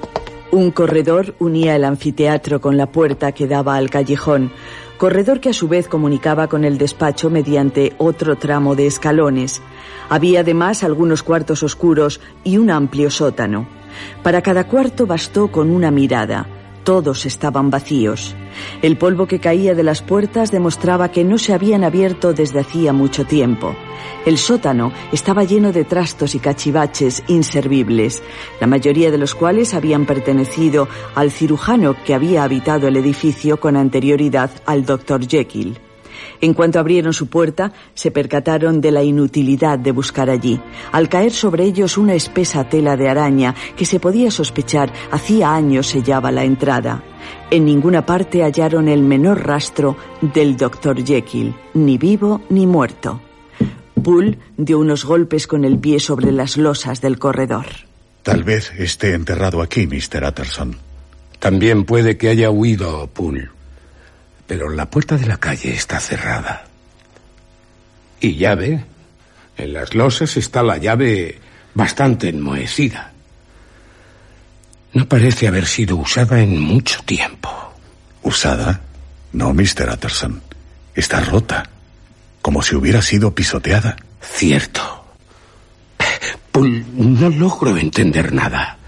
[0.50, 4.50] Un corredor unía el anfiteatro con la puerta que daba al callejón,
[4.98, 9.62] corredor que a su vez comunicaba con el despacho mediante otro tramo de escalones.
[10.10, 13.66] Había además algunos cuartos oscuros y un amplio sótano.
[14.22, 16.57] Para cada cuarto bastó con una mirada.
[16.84, 18.34] Todos estaban vacíos.
[18.82, 22.92] El polvo que caía de las puertas demostraba que no se habían abierto desde hacía
[22.92, 23.74] mucho tiempo.
[24.24, 28.22] El sótano estaba lleno de trastos y cachivaches inservibles,
[28.60, 33.76] la mayoría de los cuales habían pertenecido al cirujano que había habitado el edificio con
[33.76, 35.87] anterioridad al doctor Jekyll.
[36.40, 40.60] En cuanto abrieron su puerta, se percataron de la inutilidad de buscar allí.
[40.92, 45.88] Al caer sobre ellos una espesa tela de araña que se podía sospechar hacía años
[45.88, 47.02] sellaba la entrada.
[47.50, 51.04] En ninguna parte hallaron el menor rastro del Dr.
[51.04, 53.20] Jekyll, ni vivo ni muerto.
[53.96, 57.66] Bull dio unos golpes con el pie sobre las losas del corredor.
[58.22, 60.24] Tal vez esté enterrado aquí, Mr.
[60.24, 60.76] Utterson.
[61.38, 63.57] También puede que haya huido, Poole.
[64.48, 66.64] Pero la puerta de la calle está cerrada.
[68.18, 68.82] Y ya ve,
[69.56, 71.38] en las losas está la llave
[71.74, 73.12] bastante enmohecida.
[74.94, 77.50] No parece haber sido usada en mucho tiempo.
[78.22, 78.80] ¿Usada?
[79.32, 79.90] No, Mr.
[79.92, 80.42] Utterson.
[80.94, 81.68] Está rota.
[82.40, 83.96] Como si hubiera sido pisoteada.
[84.22, 85.04] Cierto.
[86.94, 88.78] No logro entender nada.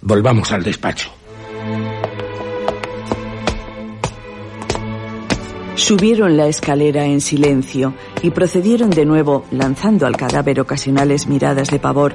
[0.00, 1.14] Volvamos al despacho.
[5.76, 11.80] Subieron la escalera en silencio y procedieron de nuevo, lanzando al cadáver ocasionales miradas de
[11.80, 12.14] pavor,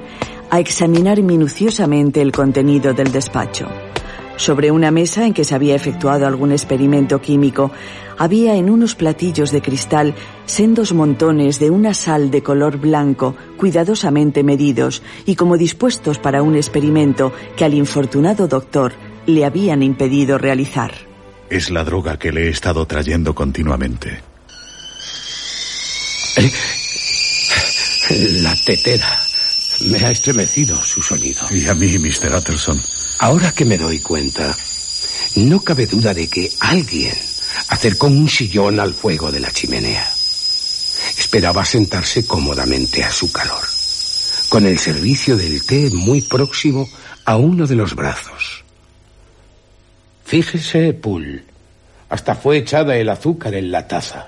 [0.50, 3.68] a examinar minuciosamente el contenido del despacho.
[4.38, 7.70] Sobre una mesa en que se había efectuado algún experimento químico,
[8.18, 14.42] había en unos platillos de cristal sendos montones de una sal de color blanco, cuidadosamente
[14.42, 18.94] medidos y como dispuestos para un experimento que al infortunado doctor
[19.26, 21.09] le habían impedido realizar.
[21.50, 24.22] Es la droga que le he estado trayendo continuamente.
[26.38, 26.52] Eh,
[28.42, 29.20] la tetera.
[29.82, 31.42] Me ha estremecido su sonido.
[31.52, 32.36] Y a mí, Mr.
[32.36, 32.82] Utterson.
[33.20, 34.56] Ahora que me doy cuenta,
[35.36, 37.14] no cabe duda de que alguien
[37.70, 40.12] acercó un sillón al fuego de la chimenea.
[41.18, 43.68] Esperaba sentarse cómodamente a su calor,
[44.50, 46.90] con el servicio del té muy próximo
[47.26, 48.59] a uno de los brazos.
[50.30, 51.42] Fíjese, Poole,
[52.08, 54.28] hasta fue echada el azúcar en la taza.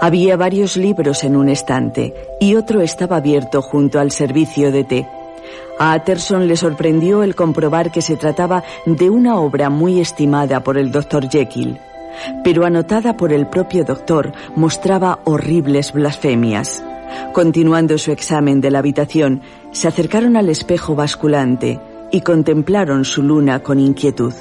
[0.00, 5.08] Había varios libros en un estante y otro estaba abierto junto al servicio de té.
[5.80, 10.78] A Utterson le sorprendió el comprobar que se trataba de una obra muy estimada por
[10.78, 11.76] el doctor Jekyll,
[12.44, 16.84] pero anotada por el propio doctor mostraba horribles blasfemias.
[17.32, 21.80] Continuando su examen de la habitación, se acercaron al espejo basculante
[22.12, 24.32] y contemplaron su luna con inquietud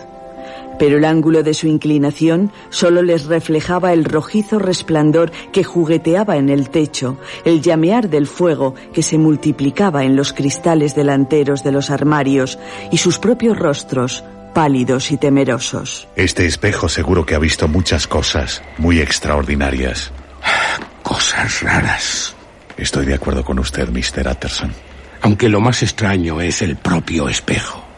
[0.84, 6.50] pero el ángulo de su inclinación solo les reflejaba el rojizo resplandor que jugueteaba en
[6.50, 11.89] el techo, el llamear del fuego que se multiplicaba en los cristales delanteros de los
[11.89, 12.60] armarios
[12.91, 16.10] y sus propios rostros pálidos y temerosos.
[16.17, 20.12] Este espejo seguro que ha visto muchas cosas muy extraordinarias.
[21.02, 22.36] Cosas raras.
[22.76, 24.28] Estoy de acuerdo con usted, Mr.
[24.30, 24.74] Utterson.
[25.22, 27.92] Aunque lo más extraño es el propio espejo.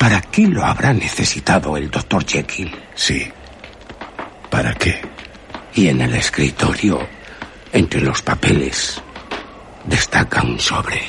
[0.00, 2.74] ¿Para qué lo habrá necesitado el doctor Jekyll?
[2.94, 3.30] Sí.
[4.48, 4.98] ¿Para qué?
[5.74, 7.06] Y en el escritorio,
[7.70, 8.98] entre los papeles,
[9.84, 11.02] destaca un sobre.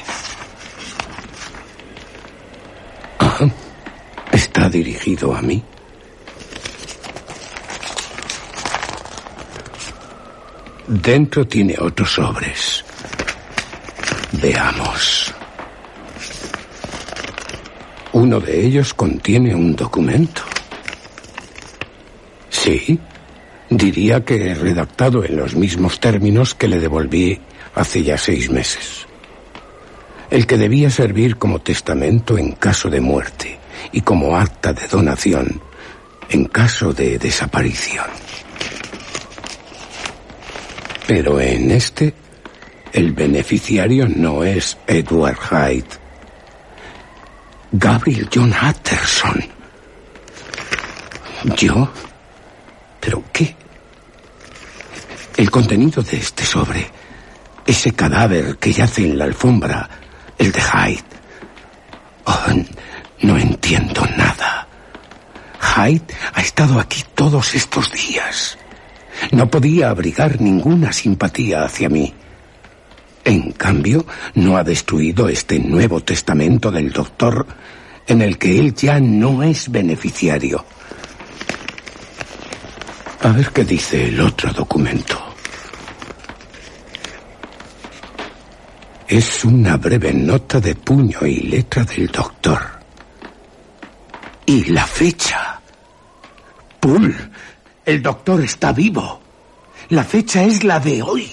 [3.19, 3.47] Ah,
[4.34, 5.63] ¿Está dirigido a mí?
[10.88, 12.84] Dentro tiene otros sobres.
[14.34, 15.34] Veamos.
[18.21, 20.43] Uno de ellos contiene un documento.
[22.51, 22.99] Sí,
[23.67, 27.39] diría que redactado en los mismos términos que le devolví
[27.73, 29.07] hace ya seis meses.
[30.29, 33.57] El que debía servir como testamento en caso de muerte
[33.91, 35.60] y como acta de donación
[36.29, 38.05] en caso de desaparición.
[41.07, 42.13] Pero en este,
[42.93, 46.01] el beneficiario no es Edward Hyde,
[47.71, 49.45] Gabriel John Utterson.
[51.55, 51.89] ¿Yo?
[52.99, 53.55] ¿Pero qué?
[55.38, 56.91] El contenido de este sobre,
[57.65, 59.89] ese cadáver que yace en la alfombra,
[60.38, 61.03] el de Hyde.
[62.25, 62.45] Oh,
[63.21, 64.67] no entiendo nada.
[65.62, 68.57] Hyde ha estado aquí todos estos días.
[69.32, 72.13] No podía abrigar ninguna simpatía hacia mí.
[73.24, 74.05] En cambio,
[74.36, 77.45] no ha destruido este Nuevo Testamento del Doctor
[78.07, 80.65] en el que él ya no es beneficiario.
[83.22, 85.32] A ver qué dice el otro documento.
[89.07, 92.59] Es una breve nota de puño y letra del doctor.
[94.45, 95.61] Y la fecha.
[96.80, 97.15] Pool,
[97.86, 99.22] el doctor está vivo.
[99.89, 101.30] La fecha es la de hoy.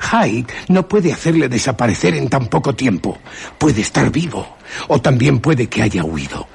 [0.00, 3.18] Hyde no puede hacerle desaparecer en tan poco tiempo.
[3.58, 4.56] Puede estar vivo,
[4.88, 6.48] o también puede que haya huido.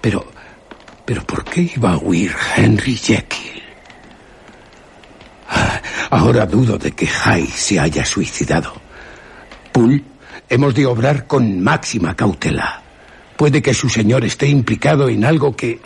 [0.00, 0.26] Pero,
[1.04, 3.62] pero ¿por qué iba a huir Henry Jekyll?
[6.10, 8.72] Ahora dudo de que Jai se haya suicidado.
[9.72, 10.02] Poole,
[10.48, 12.82] hemos de obrar con máxima cautela.
[13.36, 15.80] Puede que su señor esté implicado en algo que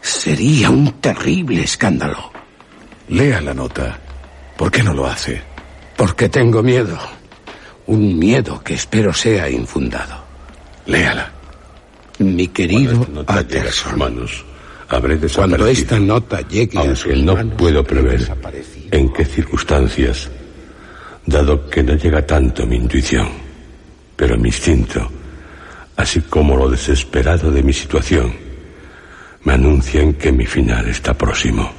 [0.00, 2.32] sería un terrible escándalo.
[3.08, 3.98] Lea la nota.
[4.56, 5.51] ¿Por qué no lo hace?
[5.96, 6.98] Porque tengo miedo.
[7.86, 10.22] Un miedo que espero sea infundado.
[10.86, 11.30] Léala.
[12.18, 13.06] Mi querido
[13.70, 14.44] sus manos,
[14.88, 18.30] habré Cuando esta nota llegue a Aunque sus no manos, puedo prever
[18.90, 20.30] en qué circunstancias,
[21.26, 23.28] dado que no llega tanto mi intuición,
[24.14, 25.10] pero mi instinto,
[25.96, 28.32] así como lo desesperado de mi situación,
[29.44, 31.72] me anuncian que mi final está próximo.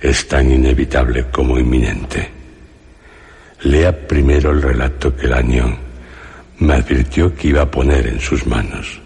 [0.00, 2.35] Es tan inevitable como inminente.
[3.62, 5.76] Lea primero el relato que Lanyon
[6.58, 9.00] me advirtió que iba a poner en sus manos.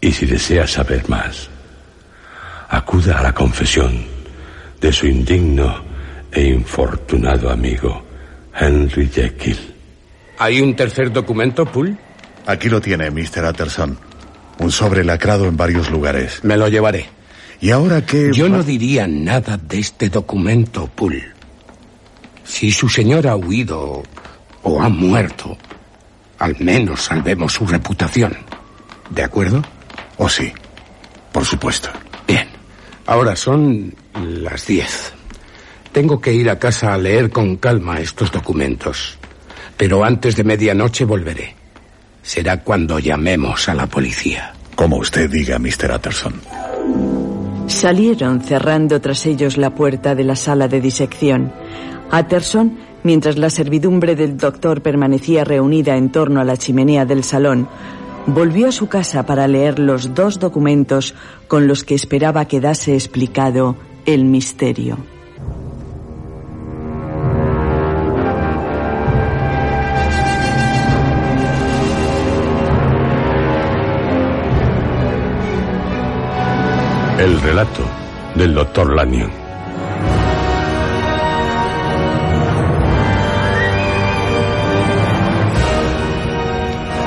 [0.00, 1.48] Y si desea saber más,
[2.68, 4.04] acuda a la confesión
[4.80, 5.82] de su indigno
[6.30, 8.04] e infortunado amigo,
[8.58, 9.58] Henry Jekyll.
[10.38, 11.96] ¿Hay un tercer documento, Poole?
[12.46, 13.44] Aquí lo tiene, Mr.
[13.44, 13.98] Utterson.
[14.60, 16.44] Un sobre lacrado en varios lugares.
[16.44, 17.06] Me lo llevaré.
[17.60, 18.30] ¿Y ahora qué?
[18.32, 21.37] Yo no diría nada de este documento, Poole.
[22.48, 24.02] Si su señor ha huido
[24.62, 25.56] o ha muerto,
[26.38, 28.36] al menos salvemos su reputación.
[29.10, 29.62] ¿De acuerdo?
[30.16, 30.52] Oh, sí.
[31.30, 31.90] Por supuesto.
[32.26, 32.48] Bien.
[33.06, 35.12] Ahora son las diez.
[35.92, 39.18] Tengo que ir a casa a leer con calma estos documentos.
[39.76, 41.54] Pero antes de medianoche volveré.
[42.22, 44.52] Será cuando llamemos a la policía.
[44.74, 45.92] Como usted diga, Mr.
[45.94, 46.40] Utterson.
[47.66, 51.52] Salieron cerrando tras ellos la puerta de la sala de disección.
[52.12, 57.68] Utterson, mientras la servidumbre del doctor permanecía reunida en torno a la chimenea del salón,
[58.26, 61.14] volvió a su casa para leer los dos documentos
[61.48, 64.98] con los que esperaba quedase explicado el misterio.
[77.18, 77.82] El relato
[78.36, 79.47] del doctor Lanyon.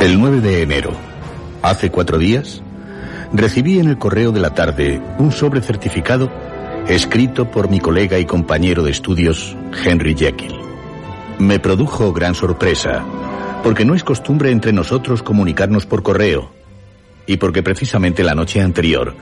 [0.02, 0.94] El 9 de enero,
[1.62, 2.64] hace cuatro días,
[3.34, 6.32] recibí en el correo de la tarde un sobre certificado
[6.88, 10.56] escrito por mi colega y compañero de estudios, Henry Jekyll.
[11.38, 13.06] Me produjo gran sorpresa,
[13.62, 16.52] porque no es costumbre entre nosotros comunicarnos por correo,
[17.28, 19.14] y porque precisamente la noche anterior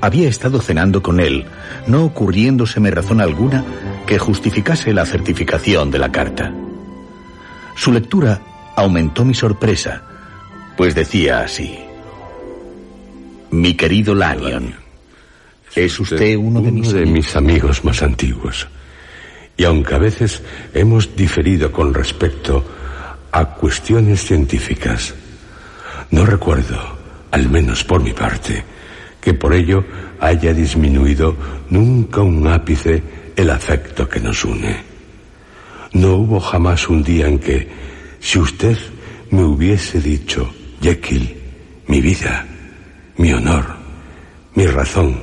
[0.00, 1.44] había estado cenando con él,
[1.86, 3.66] no ocurriéndoseme razón alguna
[4.06, 6.54] que justificase la certificación de la carta.
[7.76, 8.40] Su lectura
[8.76, 10.04] aumentó mi sorpresa,
[10.82, 11.78] pues decía así.
[13.52, 14.74] Mi querido Lanyon,
[15.76, 17.12] ¿es usted uno de mis de amigos?
[17.12, 18.66] mis amigos más antiguos.
[19.56, 20.42] Y aunque a veces
[20.74, 22.64] hemos diferido con respecto
[23.30, 25.14] a cuestiones científicas,
[26.10, 26.80] no recuerdo,
[27.30, 28.64] al menos por mi parte,
[29.20, 29.84] que por ello
[30.18, 31.36] haya disminuido
[31.70, 33.00] nunca un ápice
[33.36, 34.82] el afecto que nos une.
[35.92, 37.68] No hubo jamás un día en que,
[38.18, 38.76] si usted
[39.30, 40.52] me hubiese dicho,
[40.82, 41.36] Jekyll,
[41.86, 42.44] mi vida,
[43.16, 43.64] mi honor,
[44.54, 45.16] mi razón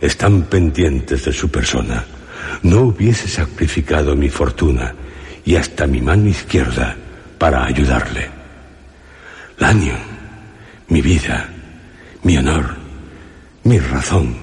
[0.00, 2.04] están pendientes de su persona,
[2.64, 4.92] no hubiese sacrificado mi fortuna
[5.44, 6.96] y hasta mi mano izquierda
[7.38, 8.28] para ayudarle.
[9.58, 9.98] Lanyon,
[10.88, 11.48] mi vida,
[12.24, 12.74] mi honor,
[13.62, 14.36] mi razón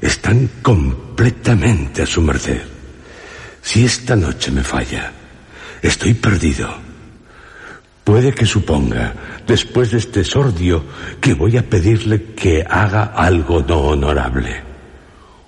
[0.00, 2.62] están completamente a su merced.
[3.60, 5.12] Si esta noche me falla,
[5.82, 6.74] estoy perdido.
[8.04, 9.14] Puede que suponga,
[9.46, 10.84] después de este sordio,
[11.20, 14.62] que voy a pedirle que haga algo no honorable.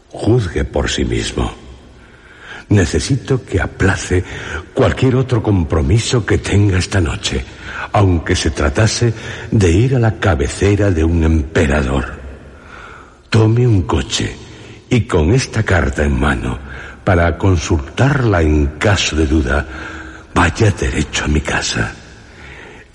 [0.09, 1.53] Juzgue por sí mismo.
[2.69, 4.25] Necesito que aplace
[4.75, 7.45] cualquier otro compromiso que tenga esta noche,
[7.93, 9.13] aunque se tratase
[9.51, 12.19] de ir a la cabecera de un emperador.
[13.31, 14.37] Tome un coche
[14.91, 16.59] y con esta carta en mano,
[17.05, 19.67] para consultarla en caso de duda,
[20.35, 21.95] vaya derecho a mi casa.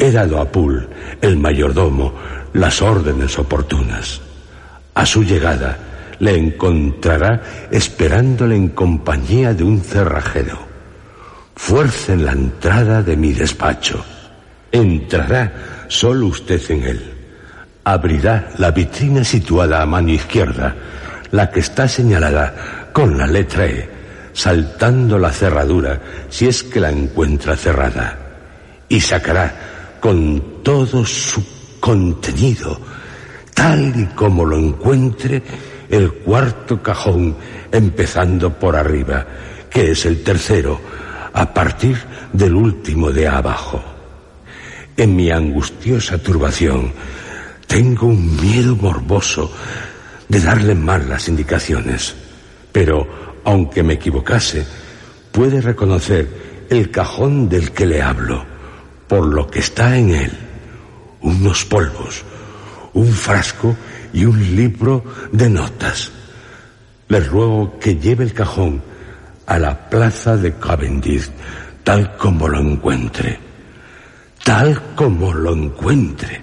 [0.01, 0.87] He dado a Poole,
[1.21, 2.15] el mayordomo,
[2.53, 4.19] las órdenes oportunas.
[4.95, 5.77] A su llegada,
[6.17, 10.57] le encontrará esperándole en compañía de un cerrajero.
[11.55, 14.03] Fuercen la entrada de mi despacho.
[14.71, 17.13] Entrará solo usted en él.
[17.83, 20.73] Abrirá la vitrina situada a mano izquierda,
[21.29, 23.87] la que está señalada con la letra E,
[24.33, 28.17] saltando la cerradura si es que la encuentra cerrada,
[28.89, 29.70] y sacará
[30.01, 31.41] con todo su
[31.79, 32.77] contenido,
[33.53, 35.41] tal y como lo encuentre,
[35.89, 37.35] el cuarto cajón,
[37.71, 39.25] empezando por arriba,
[39.69, 40.81] que es el tercero,
[41.33, 41.97] a partir
[42.33, 43.81] del último de abajo.
[44.97, 46.91] En mi angustiosa turbación,
[47.67, 49.53] tengo un miedo morboso
[50.27, 52.15] de darle mal las indicaciones.
[52.71, 54.65] Pero, aunque me equivocase,
[55.31, 58.45] puede reconocer el cajón del que le hablo,
[59.11, 60.31] por lo que está en él.
[61.19, 62.23] Unos polvos,
[62.93, 63.75] un frasco
[64.13, 65.03] y un libro
[65.33, 66.09] de notas.
[67.09, 68.81] Le ruego que lleve el cajón
[69.47, 71.29] a la plaza de Cavendish,
[71.83, 73.37] tal como lo encuentre.
[74.45, 76.39] Tal como lo encuentre.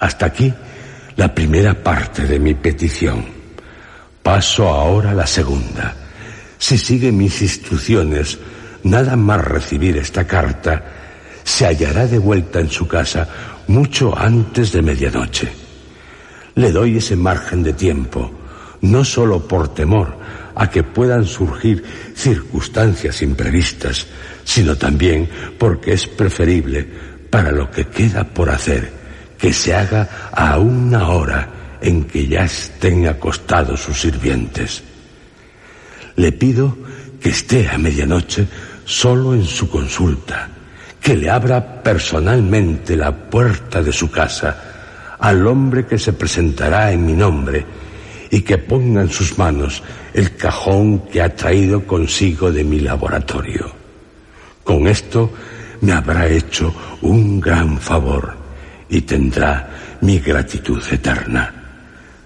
[0.00, 0.52] Hasta aquí
[1.14, 3.24] la primera parte de mi petición.
[4.20, 5.94] Paso ahora la segunda.
[6.58, 8.36] Si sigue mis instrucciones,
[8.82, 11.01] nada más recibir esta carta,
[11.44, 13.28] se hallará de vuelta en su casa
[13.66, 15.52] mucho antes de medianoche.
[16.54, 18.30] Le doy ese margen de tiempo,
[18.82, 20.16] no solo por temor
[20.54, 21.82] a que puedan surgir
[22.14, 24.06] circunstancias imprevistas,
[24.44, 25.28] sino también
[25.58, 26.86] porque es preferible
[27.30, 29.02] para lo que queda por hacer
[29.42, 34.84] que se haga a una hora en que ya estén acostados sus sirvientes.
[36.14, 36.78] Le pido
[37.20, 38.46] que esté a medianoche
[38.84, 40.48] solo en su consulta,
[41.02, 47.04] que le abra personalmente la puerta de su casa al hombre que se presentará en
[47.04, 47.66] mi nombre
[48.30, 49.82] y que ponga en sus manos
[50.14, 53.72] el cajón que ha traído consigo de mi laboratorio.
[54.62, 55.32] Con esto
[55.80, 56.72] me habrá hecho
[57.02, 58.36] un gran favor
[58.88, 61.52] y tendrá mi gratitud eterna.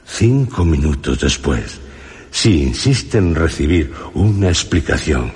[0.05, 1.81] Cinco minutos después,
[2.31, 5.33] si insiste en recibir una explicación,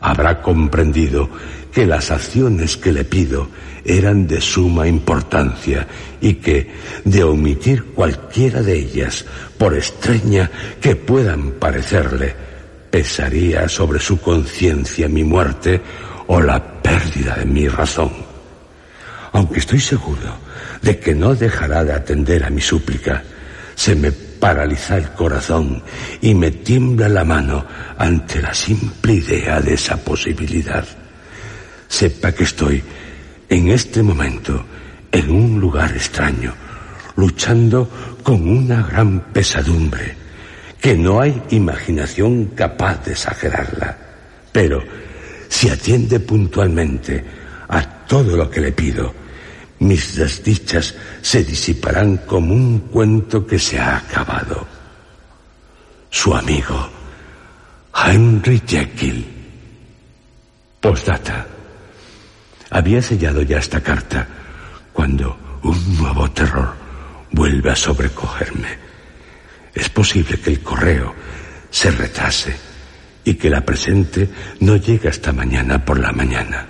[0.00, 1.30] habrá comprendido
[1.74, 3.48] que las acciones que le pido
[3.84, 5.86] eran de suma importancia
[6.20, 6.70] y que,
[7.04, 9.24] de omitir cualquiera de ellas,
[9.58, 10.50] por extraña
[10.80, 12.34] que puedan parecerle,
[12.90, 15.80] pesaría sobre su conciencia mi muerte
[16.28, 18.12] o la pérdida de mi razón.
[19.32, 20.38] Aunque estoy seguro
[20.80, 23.24] de que no dejará de atender a mi súplica,
[23.74, 25.82] se me paraliza el corazón
[26.20, 27.66] y me tiembla la mano
[27.98, 30.86] ante la simple idea de esa posibilidad.
[31.88, 32.82] Sepa que estoy
[33.48, 34.64] en este momento
[35.12, 36.52] en un lugar extraño,
[37.16, 37.88] luchando
[38.22, 40.16] con una gran pesadumbre,
[40.80, 43.96] que no hay imaginación capaz de exagerarla.
[44.50, 44.82] Pero
[45.48, 47.24] si atiende puntualmente
[47.68, 49.14] a todo lo que le pido,
[49.78, 54.66] mis desdichas se disiparán como un cuento que se ha acabado.
[56.10, 56.88] Su amigo,
[57.94, 59.26] Henry Jekyll.
[60.80, 61.53] Postdata.
[62.74, 64.26] Había sellado ya esta carta
[64.92, 66.74] cuando un nuevo terror
[67.30, 68.66] vuelve a sobrecogerme.
[69.72, 71.14] Es posible que el correo
[71.70, 72.56] se retrase
[73.22, 76.66] y que la presente no llegue hasta mañana por la mañana.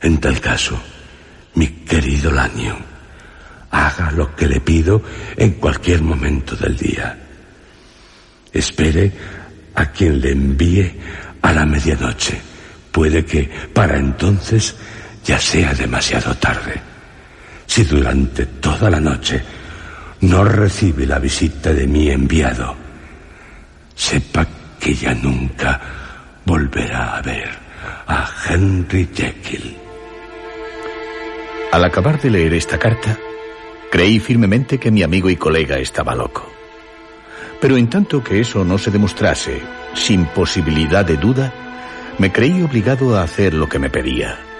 [0.00, 0.82] En tal caso,
[1.56, 2.78] mi querido Lanyon,
[3.70, 5.02] haga lo que le pido
[5.36, 7.18] en cualquier momento del día.
[8.50, 9.12] Espere
[9.74, 10.90] a quien le envíe
[11.42, 12.40] a la medianoche.
[12.90, 14.74] Puede que para entonces
[15.24, 16.80] ya sea demasiado tarde.
[17.66, 19.42] Si durante toda la noche
[20.22, 22.76] no recibe la visita de mi enviado,
[23.94, 24.46] sepa
[24.78, 25.80] que ya nunca
[26.44, 27.50] volverá a ver
[28.06, 29.76] a Henry Jekyll.
[31.72, 33.18] Al acabar de leer esta carta,
[33.90, 36.46] creí firmemente que mi amigo y colega estaba loco.
[37.60, 39.62] Pero en tanto que eso no se demostrase,
[39.94, 41.52] sin posibilidad de duda,
[42.18, 44.51] me creí obligado a hacer lo que me pedía.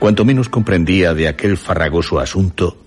[0.00, 2.78] Cuanto menos comprendía de aquel farragoso asunto,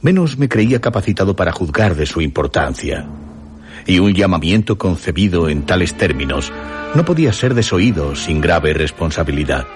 [0.00, 3.04] menos me creía capacitado para juzgar de su importancia.
[3.86, 6.50] Y un llamamiento concebido en tales términos
[6.94, 9.66] no podía ser desoído sin grave responsabilidad.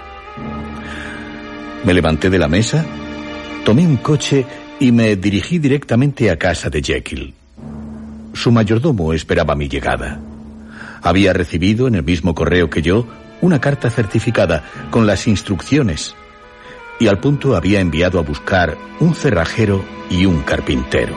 [1.84, 2.82] Me levanté de la mesa,
[3.66, 4.46] tomé un coche
[4.80, 7.34] y me dirigí directamente a casa de Jekyll.
[8.32, 10.18] Su mayordomo esperaba mi llegada.
[11.02, 13.06] Había recibido en el mismo correo que yo
[13.42, 16.16] una carta certificada con las instrucciones
[16.98, 21.14] y al punto había enviado a buscar un cerrajero y un carpintero.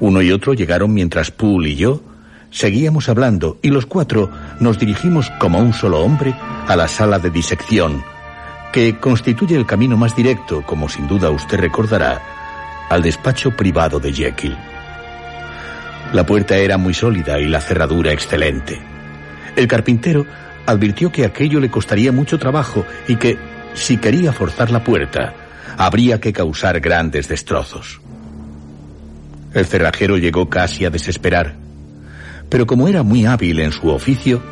[0.00, 2.02] Uno y otro llegaron mientras Poole y yo
[2.50, 6.34] seguíamos hablando y los cuatro nos dirigimos como un solo hombre
[6.68, 8.04] a la sala de disección
[8.72, 12.20] que constituye el camino más directo, como sin duda usted recordará,
[12.88, 14.56] al despacho privado de Jekyll.
[16.12, 18.80] La puerta era muy sólida y la cerradura excelente.
[19.56, 20.26] El carpintero
[20.66, 23.38] advirtió que aquello le costaría mucho trabajo y que,
[23.74, 25.34] si quería forzar la puerta,
[25.76, 28.00] habría que causar grandes destrozos.
[29.54, 31.54] El cerrajero llegó casi a desesperar,
[32.48, 34.42] pero como era muy hábil en su oficio,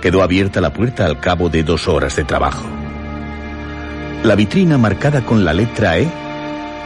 [0.00, 2.66] quedó abierta la puerta al cabo de dos horas de trabajo.
[4.22, 6.10] La vitrina marcada con la letra E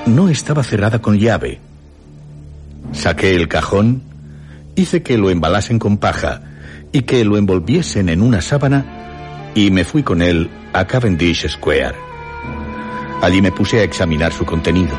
[0.07, 1.61] no estaba cerrada con llave.
[2.93, 4.03] Saqué el cajón,
[4.75, 6.43] hice que lo embalasen con paja
[6.93, 9.02] y que lo envolviesen en una sábana
[9.55, 11.97] y me fui con él a Cavendish Square.
[13.21, 14.97] Allí me puse a examinar su contenido.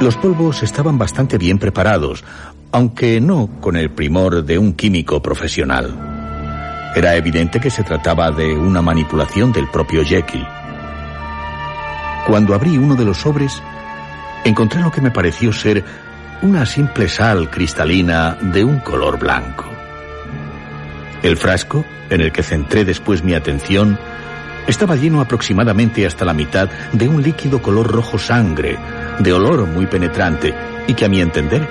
[0.00, 2.24] Los polvos estaban bastante bien preparados,
[2.72, 6.92] aunque no con el primor de un químico profesional.
[6.94, 10.46] Era evidente que se trataba de una manipulación del propio Jekyll.
[12.26, 13.62] Cuando abrí uno de los sobres,
[14.44, 15.84] encontré lo que me pareció ser
[16.42, 19.75] una simple sal cristalina de un color blanco.
[21.26, 23.98] El frasco, en el que centré después mi atención,
[24.68, 28.78] estaba lleno aproximadamente hasta la mitad de un líquido color rojo sangre,
[29.18, 30.54] de olor muy penetrante
[30.86, 31.66] y que a mi entender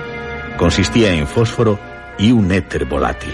[0.58, 1.80] consistía en fósforo
[2.18, 3.32] y un éter volátil.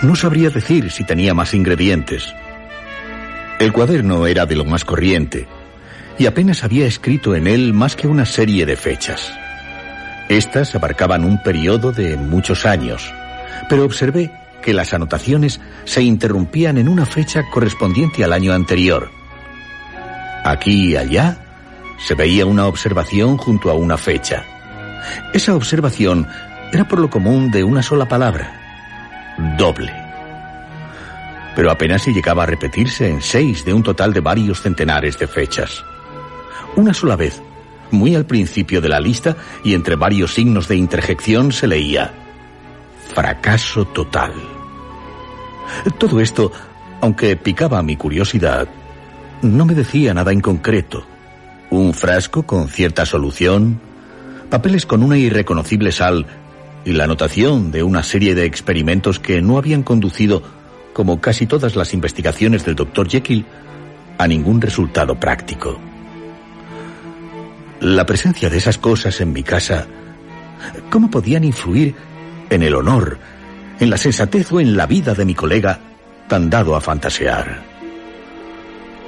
[0.00, 2.24] No sabría decir si tenía más ingredientes.
[3.58, 5.46] El cuaderno era de lo más corriente
[6.18, 9.34] y apenas había escrito en él más que una serie de fechas.
[10.30, 13.12] Estas abarcaban un periodo de muchos años,
[13.68, 14.30] pero observé
[14.62, 19.10] que las anotaciones se interrumpían en una fecha correspondiente al año anterior.
[20.44, 21.38] Aquí y allá
[21.98, 24.44] se veía una observación junto a una fecha.
[25.32, 26.26] Esa observación
[26.72, 29.92] era por lo común de una sola palabra, doble.
[31.56, 35.26] Pero apenas si llegaba a repetirse en seis de un total de varios centenares de
[35.26, 35.84] fechas.
[36.76, 37.42] Una sola vez,
[37.90, 42.27] muy al principio de la lista y entre varios signos de interjección se leía
[43.18, 44.32] fracaso total.
[45.98, 46.52] Todo esto,
[47.00, 48.68] aunque picaba mi curiosidad,
[49.42, 51.04] no me decía nada en concreto.
[51.68, 53.80] Un frasco con cierta solución,
[54.50, 56.26] papeles con una irreconocible sal
[56.84, 60.44] y la anotación de una serie de experimentos que no habían conducido,
[60.92, 63.08] como casi todas las investigaciones del Dr.
[63.08, 63.44] Jekyll,
[64.16, 65.76] a ningún resultado práctico.
[67.80, 69.88] La presencia de esas cosas en mi casa,
[70.88, 71.96] ¿cómo podían influir
[72.50, 73.18] en el honor,
[73.80, 75.78] en la sensatez o en la vida de mi colega
[76.28, 77.62] tan dado a fantasear?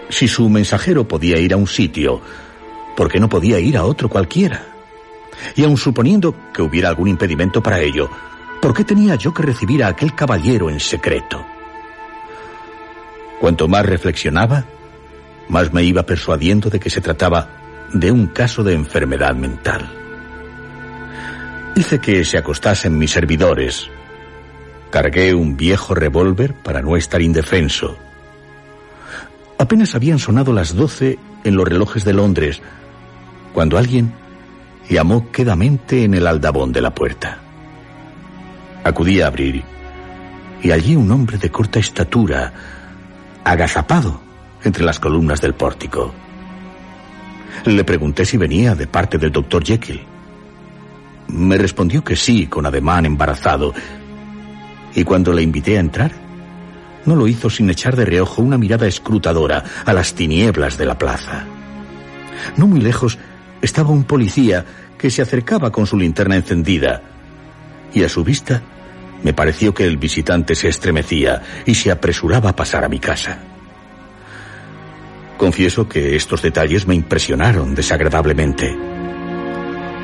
[0.09, 2.21] Si su mensajero podía ir a un sitio,
[2.97, 4.67] ¿por qué no podía ir a otro cualquiera?
[5.55, 8.11] Y aun suponiendo que hubiera algún impedimento para ello,
[8.61, 11.45] ¿por qué tenía yo que recibir a aquel caballero en secreto?
[13.41, 14.65] Cuanto más reflexionaba,
[15.49, 20.00] más me iba persuadiendo de que se trataba de un caso de enfermedad mental.
[21.81, 23.89] Hice que se acostasen mis servidores.
[24.91, 27.97] Cargué un viejo revólver para no estar indefenso.
[29.57, 32.61] Apenas habían sonado las doce en los relojes de Londres,
[33.55, 34.13] cuando alguien
[34.91, 37.39] llamó quedamente en el aldabón de la puerta.
[38.85, 39.63] Acudí a abrir
[40.63, 42.53] y allí un hombre de corta estatura,
[43.43, 44.21] agazapado
[44.65, 46.13] entre las columnas del pórtico.
[47.65, 50.20] Le pregunté si venía de parte del doctor Jekyll.
[51.33, 53.73] Me respondió que sí, con ademán embarazado.
[54.95, 56.13] Y cuando le invité a entrar,
[57.05, 60.99] no lo hizo sin echar de reojo una mirada escrutadora a las tinieblas de la
[60.99, 61.45] plaza.
[62.57, 63.19] No muy lejos
[63.63, 64.65] estaba un policía
[64.99, 67.03] que se acercaba con su linterna encendida.
[67.95, 68.63] Y a su vista
[69.23, 73.39] me pareció que el visitante se estremecía y se apresuraba a pasar a mi casa.
[75.37, 79.00] Confieso que estos detalles me impresionaron desagradablemente.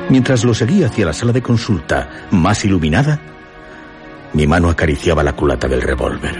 [0.09, 3.19] Mientras lo seguía hacia la sala de consulta, más iluminada,
[4.33, 6.35] mi mano acariciaba la culata del revólver.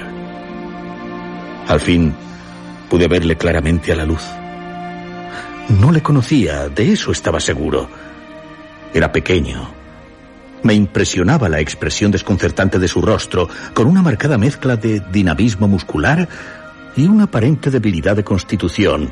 [1.68, 2.14] Al fin,
[2.90, 4.24] pude verle claramente a la luz.
[5.68, 7.90] No le conocía, de eso estaba seguro.
[8.94, 9.70] Era pequeño.
[10.64, 16.28] Me impresionaba la expresión desconcertante de su rostro, con una marcada mezcla de dinamismo muscular
[16.96, 19.12] y una aparente debilidad de constitución,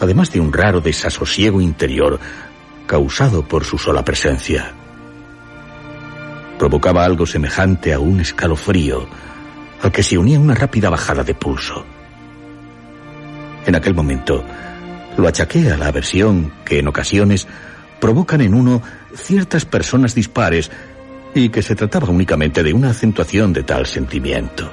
[0.00, 2.18] además de un raro desasosiego interior
[2.90, 4.72] causado por su sola presencia.
[6.58, 9.06] Provocaba algo semejante a un escalofrío,
[9.80, 11.86] al que se unía una rápida bajada de pulso.
[13.64, 14.44] En aquel momento,
[15.16, 17.46] lo achaqué a la aversión que en ocasiones
[18.00, 18.82] provocan en uno
[19.14, 20.68] ciertas personas dispares
[21.32, 24.68] y que se trataba únicamente de una acentuación de tal sentimiento.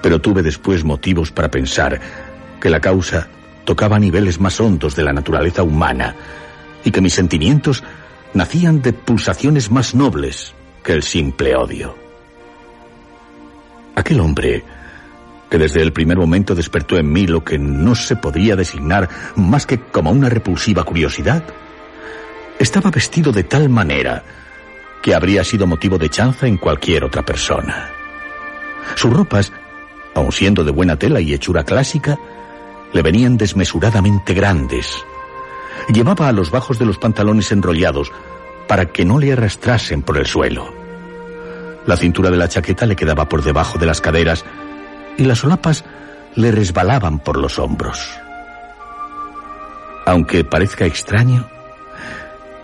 [0.00, 2.00] Pero tuve después motivos para pensar
[2.60, 3.26] que la causa
[3.70, 6.16] tocaba niveles más hondos de la naturaleza humana
[6.82, 7.84] y que mis sentimientos
[8.34, 11.94] nacían de pulsaciones más nobles que el simple odio.
[13.94, 14.64] Aquel hombre,
[15.48, 19.66] que desde el primer momento despertó en mí lo que no se podía designar más
[19.66, 21.44] que como una repulsiva curiosidad,
[22.58, 24.24] estaba vestido de tal manera
[25.00, 27.88] que habría sido motivo de chanza en cualquier otra persona.
[28.96, 29.52] Sus ropas,
[30.16, 32.18] aun siendo de buena tela y hechura clásica,
[32.92, 35.04] le venían desmesuradamente grandes.
[35.92, 38.12] Llevaba a los bajos de los pantalones enrollados
[38.68, 40.72] para que no le arrastrasen por el suelo.
[41.86, 44.44] La cintura de la chaqueta le quedaba por debajo de las caderas
[45.16, 45.84] y las solapas
[46.34, 48.08] le resbalaban por los hombros.
[50.06, 51.48] Aunque parezca extraño,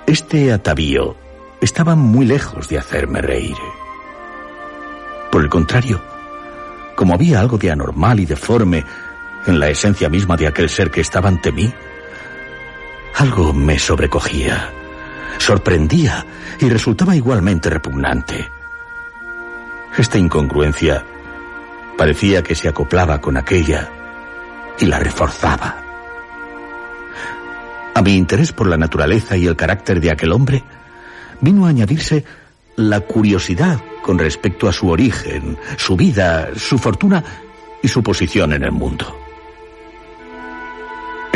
[0.06, 1.16] este atavío
[1.60, 3.56] estaba muy lejos de hacerme reír.
[5.30, 6.00] Por el contrario,
[6.94, 8.84] como había algo de anormal y deforme
[9.46, 11.72] en la esencia misma de aquel ser que estaba ante mí,
[13.14, 14.70] algo me sobrecogía,
[15.38, 16.26] sorprendía
[16.60, 18.48] y resultaba igualmente repugnante.
[19.96, 21.04] Esta incongruencia
[21.96, 23.90] parecía que se acoplaba con aquella
[24.78, 25.82] y la reforzaba.
[27.94, 30.62] A mi interés por la naturaleza y el carácter de aquel hombre
[31.40, 32.24] vino a añadirse
[32.76, 37.24] la curiosidad con respecto a su origen, su vida, su fortuna
[37.82, 39.25] y su posición en el mundo.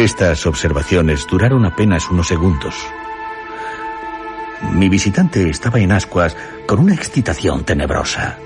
[0.00, 2.74] Estas observaciones duraron apenas unos segundos.
[4.72, 6.34] Mi visitante estaba en ascuas
[6.66, 8.38] con una excitación tenebrosa.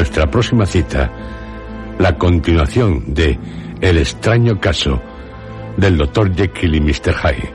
[0.00, 1.10] Nuestra próxima cita,
[1.98, 3.38] la continuación de
[3.82, 4.98] El extraño caso
[5.76, 6.34] del Dr.
[6.34, 7.14] Jekyll y Mr.
[7.14, 7.52] Hyde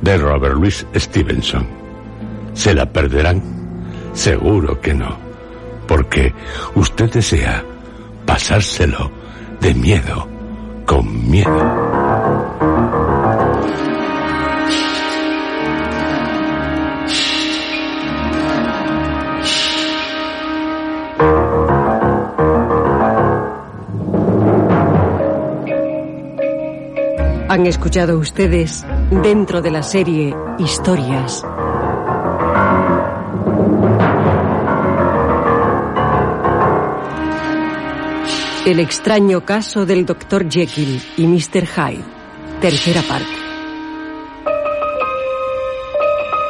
[0.00, 1.64] de Robert Louis Stevenson.
[2.54, 3.40] ¿Se la perderán?
[4.14, 5.16] Seguro que no,
[5.86, 6.34] porque
[6.74, 7.64] usted desea
[8.24, 9.12] pasárselo
[9.60, 10.28] de miedo
[10.86, 11.95] con miedo.
[27.56, 31.42] Han escuchado ustedes dentro de la serie Historias.
[38.66, 40.50] El extraño caso del Dr.
[40.50, 41.66] Jekyll y Mr.
[41.66, 42.04] Hyde.
[42.60, 43.30] Tercera parte.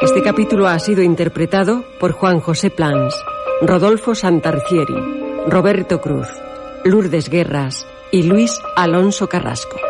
[0.02, 3.14] Este capítulo ha sido interpretado por Juan José Plans,
[3.62, 4.96] Rodolfo Santarcieri,
[5.46, 6.26] Roberto Cruz,
[6.84, 9.86] Lourdes Guerras y Luis Alonso Carrasco.